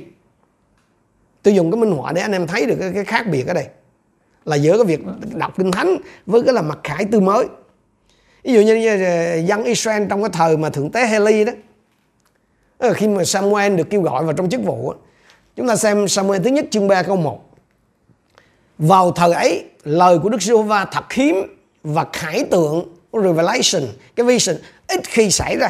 [1.44, 3.54] Tôi dùng cái minh họa để anh em thấy được cái, cái khác biệt ở
[3.54, 3.68] đây.
[4.46, 5.00] Là giữa cái việc
[5.36, 7.46] đọc kinh thánh với cái là mặc khải tươi mới.
[8.44, 8.98] Ví dụ như như
[9.48, 11.54] dân Israel trong cái thời mà thượng tế Heli đó
[12.78, 14.94] ờ, khi mà Samuel được kêu gọi vào trong chức vụ
[15.56, 17.49] chúng ta xem Samuel thứ nhất chương 3 câu 1
[18.80, 23.84] vào thời ấy, lời của Đức Giê-hô-va thật hiếm và khải tượng revelation,
[24.16, 24.56] cái vision,
[24.88, 25.70] ít khi xảy ra.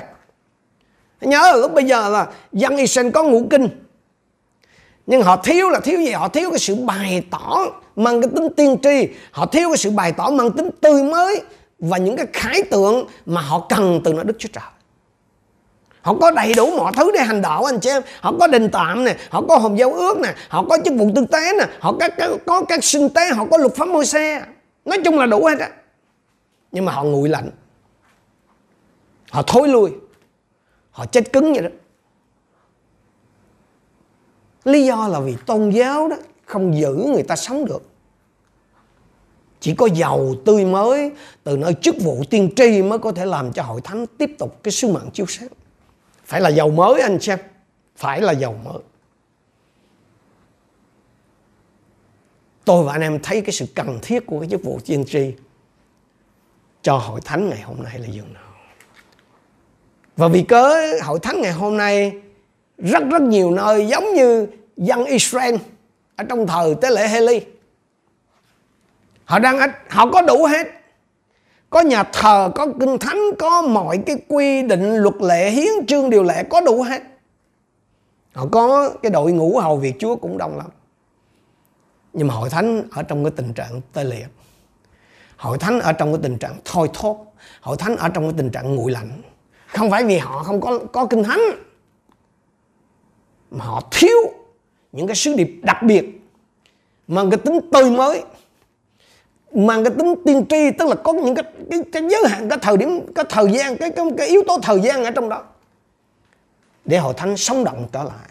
[1.22, 3.70] Nhớ, lúc bây giờ là dân Israel có ngũ kinh,
[5.08, 6.12] nhưng họ thiếu là thiếu gì?
[6.12, 9.90] Họ thiếu cái sự bày tỏ mang cái tính tiên tri, họ thiếu cái sự
[9.92, 11.42] bày tỏ mang tính tươi mới
[11.80, 14.79] và những cái khái tượng mà họ cần từ nơi Đức Chúa Trời
[16.10, 18.02] họ có đầy đủ mọi thứ để hành đạo anh chị em.
[18.22, 21.10] Họ có đình tạm nè họ có hồng giao ước nè họ có chức vụ
[21.16, 24.06] tư tế nè họ có, có, có các sinh tế họ có luật pháp môi
[24.06, 24.46] xe.
[24.86, 25.70] Nói chung là đủ hết á.
[26.72, 27.50] Nhưng mà họ nguội lạnh.
[29.32, 29.92] Họ thối lui.
[30.92, 31.70] Họ chết cứng vậy đó.
[34.64, 37.84] Lý do là vì tôn giáo đó không giữ người ta sống được.
[39.60, 41.12] Chỉ có giàu tươi mới
[41.44, 44.64] từ nơi chức vụ tiên tri mới có thể làm cho hội thánh tiếp tục
[44.64, 45.50] cái sứ mạng chiếu sáng
[46.30, 47.40] phải là dầu mới anh xem
[47.96, 48.82] phải là dầu mới.
[52.66, 55.34] Tôi và anh em thấy cái sự cần thiết của cái chức vụ tiên tri
[56.82, 58.44] cho hội thánh ngày hôm nay là dường nào.
[60.18, 62.22] Và vì cớ hội thánh ngày hôm nay
[62.78, 65.56] rất rất nhiều nơi giống như dân Israel
[66.16, 67.42] ở trong thời tế lễ Heli.
[69.26, 69.60] Họ đang
[69.90, 70.68] họ có đủ hết
[71.70, 76.10] có nhà thờ, có kinh thánh, có mọi cái quy định, luật lệ, hiến chương
[76.10, 77.02] điều lệ, có đủ hết.
[78.34, 80.68] Họ có cái đội ngũ hầu việc chúa cũng đông lắm.
[82.14, 84.28] Nhưng mà hội thánh ở trong cái tình trạng tê liệt.
[85.38, 87.26] Hội thánh ở trong cái tình trạng thôi thốt
[87.62, 89.22] hội thánh ở trong cái tình trạng nguội lạnh.
[89.68, 91.42] Không phải vì họ không có có kinh thánh,
[93.52, 94.18] mà họ thiếu
[94.92, 96.22] những cái sứ điệp đặc biệt
[97.08, 98.24] mang cái tính tươi mới
[99.54, 102.60] mang cái tính tiên tri tức là có những cái cái, cái giới hạn cái
[102.62, 105.44] thời điểm cái thời gian cái, cái cái yếu tố thời gian ở trong đó.
[106.86, 108.30] Để hội thánh sống động trở lại.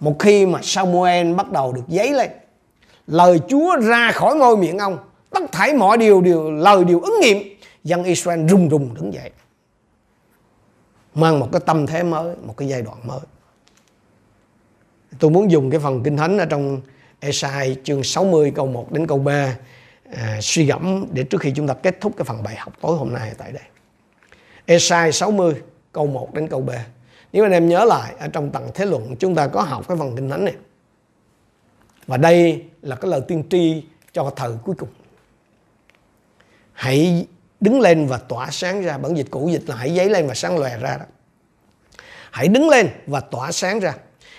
[0.00, 2.30] Một khi mà Samuel bắt đầu được giấy lên
[3.06, 4.98] lời Chúa ra khỏi ngôi miệng ông
[5.30, 7.38] tất thảy mọi điều điều lời điều ứng nghiệm
[7.84, 9.30] dân Israel rung rung đứng dậy.
[11.14, 13.20] Mang một cái tâm thế mới một cái giai đoạn mới.
[15.18, 16.80] Tôi muốn dùng cái phần kinh thánh ở trong
[17.20, 19.56] Esai chương 60 câu 1 đến câu 3
[20.16, 22.96] à, suy gẫm để trước khi chúng ta kết thúc cái phần bài học tối
[22.96, 23.62] hôm nay tại đây.
[24.66, 25.54] Esai 60
[25.92, 26.70] câu 1 đến câu b.
[27.32, 29.96] Nếu anh em nhớ lại ở trong tầng thế luận chúng ta có học cái
[29.96, 30.54] phần kinh thánh này.
[32.06, 34.88] Và đây là cái lời tiên tri cho thời cuối cùng.
[36.72, 37.26] Hãy
[37.60, 38.98] đứng lên và tỏa sáng ra.
[38.98, 41.04] Bản dịch cũ dịch là hãy giấy lên và sáng lòe ra đó.
[42.30, 43.94] Hãy đứng lên và tỏa sáng ra.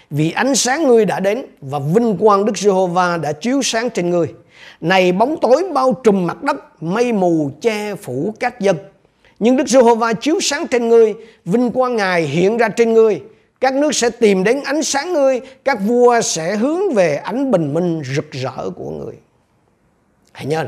[0.09, 4.09] vì ánh sáng ngươi đã đến và vinh quang Đức Giê-hô-va đã chiếu sáng trên
[4.09, 4.33] ngươi.
[4.81, 8.77] Này bóng tối bao trùm mặt đất, mây mù che phủ các dân.
[9.39, 11.13] Nhưng Đức Giê-hô-va chiếu sáng trên ngươi,
[11.45, 13.21] vinh quang Ngài hiện ra trên ngươi.
[13.59, 17.73] Các nước sẽ tìm đến ánh sáng ngươi, các vua sẽ hướng về ánh bình
[17.73, 19.15] minh rực rỡ của ngươi.
[20.31, 20.65] Hãy nhớ,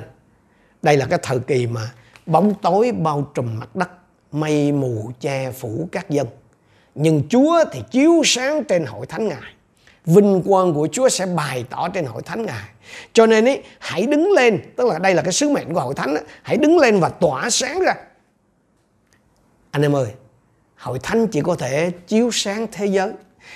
[0.81, 1.91] đây là cái thời kỳ mà
[2.25, 3.89] bóng tối bao trùm mặt đất,
[4.31, 6.27] mây mù che phủ các dân.
[6.95, 9.53] Nhưng Chúa thì chiếu sáng trên hội thánh Ngài.
[10.05, 12.69] Vinh quang của Chúa sẽ bày tỏ trên hội thánh Ngài.
[13.13, 15.93] Cho nên ý, hãy đứng lên, tức là đây là cái sứ mệnh của hội
[15.95, 17.93] thánh, hãy đứng lên và tỏa sáng ra.
[19.71, 20.07] Anh em ơi,
[20.75, 23.11] hội thánh chỉ có thể chiếu sáng thế giới.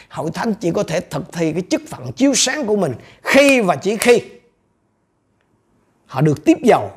[0.10, 3.62] Hội thánh chỉ có thể thực thi cái chức phận chiếu sáng của mình khi
[3.62, 4.22] và chỉ khi
[6.10, 6.92] họ được tiếp dầu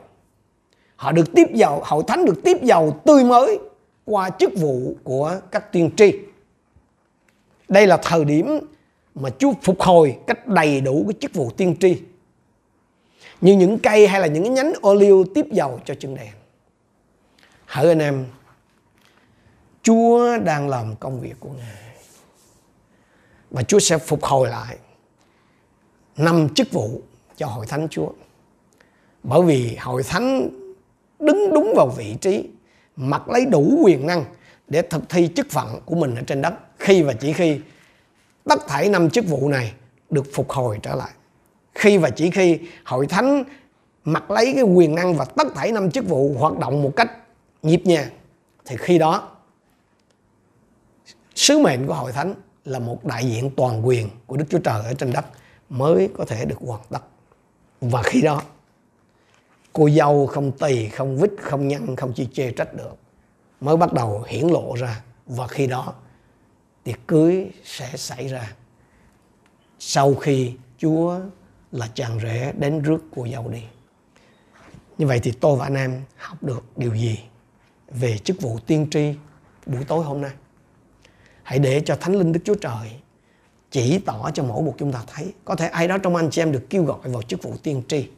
[0.96, 3.58] họ được tiếp dầu hội thánh được tiếp dầu tươi mới
[4.04, 6.12] qua chức vụ của các tiên tri
[7.68, 8.58] đây là thời điểm
[9.14, 11.96] mà Chúa phục hồi cách đầy đủ cái chức vụ tiên tri
[13.42, 16.32] như những cây hay là những cái nhánh ô liu tiếp dầu cho chân đèn.
[17.66, 18.26] Hỡi anh em,
[19.82, 21.94] Chúa đang làm công việc của Ngài.
[23.50, 24.76] Và Chúa sẽ phục hồi lại
[26.16, 27.02] năm chức vụ
[27.36, 28.08] cho hội thánh Chúa.
[29.22, 30.48] Bởi vì hội thánh
[31.18, 32.48] đứng đúng vào vị trí,
[32.96, 34.24] mặc lấy đủ quyền năng
[34.68, 36.54] để thực thi chức phận của mình ở trên đất.
[36.78, 37.60] Khi và chỉ khi
[38.44, 39.72] tất thảy năm chức vụ này
[40.10, 41.10] được phục hồi trở lại
[41.74, 43.44] khi và chỉ khi hội thánh
[44.04, 47.10] mặc lấy cái quyền năng và tất thảy năm chức vụ hoạt động một cách
[47.62, 48.08] nhịp nhàng,
[48.64, 49.30] thì khi đó,
[51.34, 54.82] sứ mệnh của hội thánh là một đại diện toàn quyền của Đức Chúa Trời
[54.84, 55.24] ở trên đất
[55.68, 57.00] mới có thể được hoàn tất.
[57.80, 58.42] Và khi đó,
[59.72, 62.96] cô dâu không tỳ, không vít, không nhăn, không chi chê trách được
[63.60, 65.02] mới bắt đầu hiển lộ ra.
[65.26, 65.94] Và khi đó,
[66.84, 68.52] tiệc cưới sẽ xảy ra
[69.78, 71.20] sau khi Chúa
[71.72, 73.62] là chàng rể đến rước cô dâu đi.
[74.98, 77.18] Như vậy thì tôi và anh em học được điều gì
[77.90, 79.14] về chức vụ tiên tri
[79.66, 80.30] buổi tối hôm nay?
[81.42, 82.92] Hãy để cho Thánh Linh, Đức Chúa Trời
[83.70, 85.32] chỉ tỏ cho mỗi một chúng ta thấy.
[85.44, 87.82] Có thể ai đó trong anh chị em được kêu gọi vào chức vụ tiên
[87.88, 88.08] tri.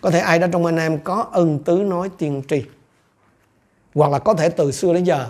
[0.00, 2.62] Có thể ai đó trong anh em có ân tứ nói tiên tri.
[3.94, 5.28] Hoặc là có thể từ xưa đến giờ,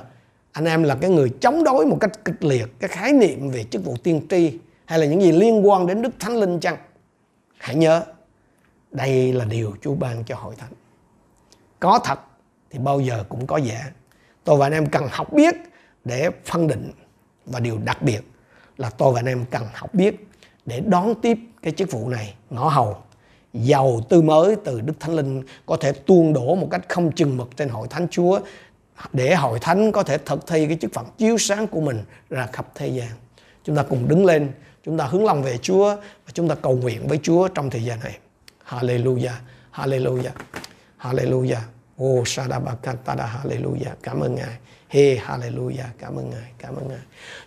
[0.52, 3.64] anh em là cái người chống đối một cách kịch liệt cái khái niệm về
[3.64, 6.76] chức vụ tiên tri hay là những gì liên quan đến Đức Thánh Linh chăng?
[7.64, 8.04] Hãy nhớ,
[8.90, 10.72] đây là điều Chúa ban cho hội thánh.
[11.80, 12.18] Có thật
[12.70, 13.90] thì bao giờ cũng có giả.
[14.44, 15.54] Tôi và anh em cần học biết
[16.04, 16.90] để phân định
[17.46, 18.20] và điều đặc biệt
[18.76, 20.28] là tôi và anh em cần học biết
[20.66, 22.96] để đón tiếp cái chức vụ này ngõ hầu
[23.52, 27.36] giàu tư mới từ Đức Thánh Linh có thể tuôn đổ một cách không chừng
[27.36, 28.40] mực trên hội thánh Chúa
[29.12, 32.46] để hội thánh có thể thực thi cái chức phận chiếu sáng của mình ra
[32.52, 33.10] khắp thế gian.
[33.64, 34.52] Chúng ta cùng đứng lên,
[34.84, 37.84] chúng ta hướng lòng về Chúa và chúng ta cầu nguyện với Chúa trong thời
[37.84, 38.18] gian này.
[38.68, 39.36] Hallelujah,
[39.72, 40.32] Hallelujah,
[40.98, 41.60] Hallelujah.
[42.02, 43.94] Oh, Sadabakatada, Hallelujah.
[44.02, 44.58] Cảm ơn Ngài.
[44.88, 45.88] He Hallelujah.
[45.98, 46.98] Cảm ơn Ngài, cảm ơn Ngài.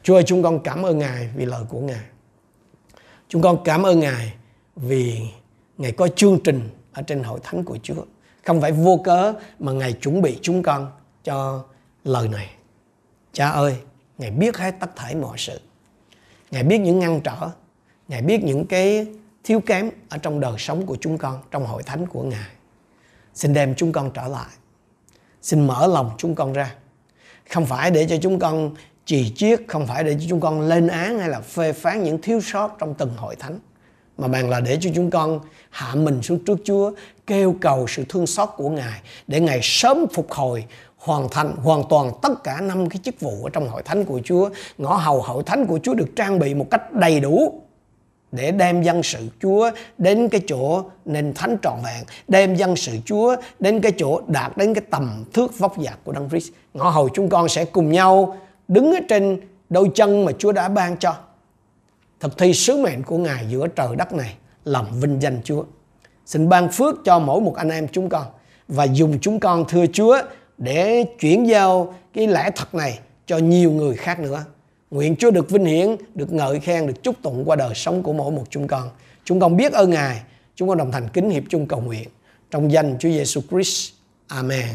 [0.04, 2.04] Chúa ơi, chúng con cảm ơn Ngài vì lời của Ngài.
[3.30, 4.34] Chúng con cảm ơn Ngài
[4.76, 5.22] vì
[5.78, 8.06] Ngài có chương trình ở trên hội thánh của Chúa.
[8.46, 10.92] Không phải vô cớ mà Ngài chuẩn bị chúng con
[11.24, 11.64] cho
[12.04, 12.50] lời này.
[13.34, 13.78] Cha ơi,
[14.18, 15.60] Ngài biết hết tất thảy mọi sự.
[16.52, 17.50] Ngài biết những ngăn trở,
[18.08, 19.08] Ngài biết những cái
[19.44, 22.50] thiếu kém ở trong đời sống của chúng con, trong hội thánh của Ngài.
[23.34, 24.50] Xin đem chúng con trở lại.
[25.42, 26.76] Xin mở lòng chúng con ra.
[27.50, 28.76] Không phải để cho chúng con
[29.06, 32.22] trì chiết, không phải để cho chúng con lên án hay là phê phán những
[32.22, 33.60] thiếu sót trong từng hội thánh
[34.18, 35.40] mà bạn là để cho chúng con
[35.70, 36.92] hạ mình xuống trước Chúa
[37.28, 40.66] kêu cầu sự thương xót của Ngài để Ngài sớm phục hồi
[40.98, 44.22] hoàn thành hoàn toàn tất cả năm cái chức vụ ở trong hội thánh của
[44.24, 47.62] Chúa ngõ hầu hội thánh của Chúa được trang bị một cách đầy đủ
[48.32, 52.98] để đem dân sự Chúa đến cái chỗ nên thánh trọn vẹn, đem dân sự
[53.06, 56.52] Chúa đến cái chỗ đạt đến cái tầm thước vóc dạc của Đấng Christ.
[56.74, 58.38] Ngõ hầu chúng con sẽ cùng nhau
[58.68, 59.40] đứng ở trên
[59.70, 61.16] đôi chân mà Chúa đã ban cho.
[62.20, 64.36] Thực thi sứ mệnh của Ngài giữa trời đất này
[64.66, 65.64] làm vinh danh Chúa.
[66.26, 68.26] Xin ban phước cho mỗi một anh em chúng con
[68.68, 70.22] và dùng chúng con thưa Chúa
[70.58, 74.46] để chuyển giao cái lẽ thật này cho nhiều người khác nữa.
[74.92, 78.14] Nguyện Chúa được vinh hiển, được ngợi khen, được chúc tụng qua đời sống của
[78.14, 78.90] mỗi một chúng con.
[79.24, 80.22] Chúng con biết ơn Ngài,
[80.56, 82.10] chúng con đồng thành kính hiệp chung cầu nguyện.
[82.52, 83.94] Trong danh Chúa Giêsu Christ.
[84.28, 84.68] Amen.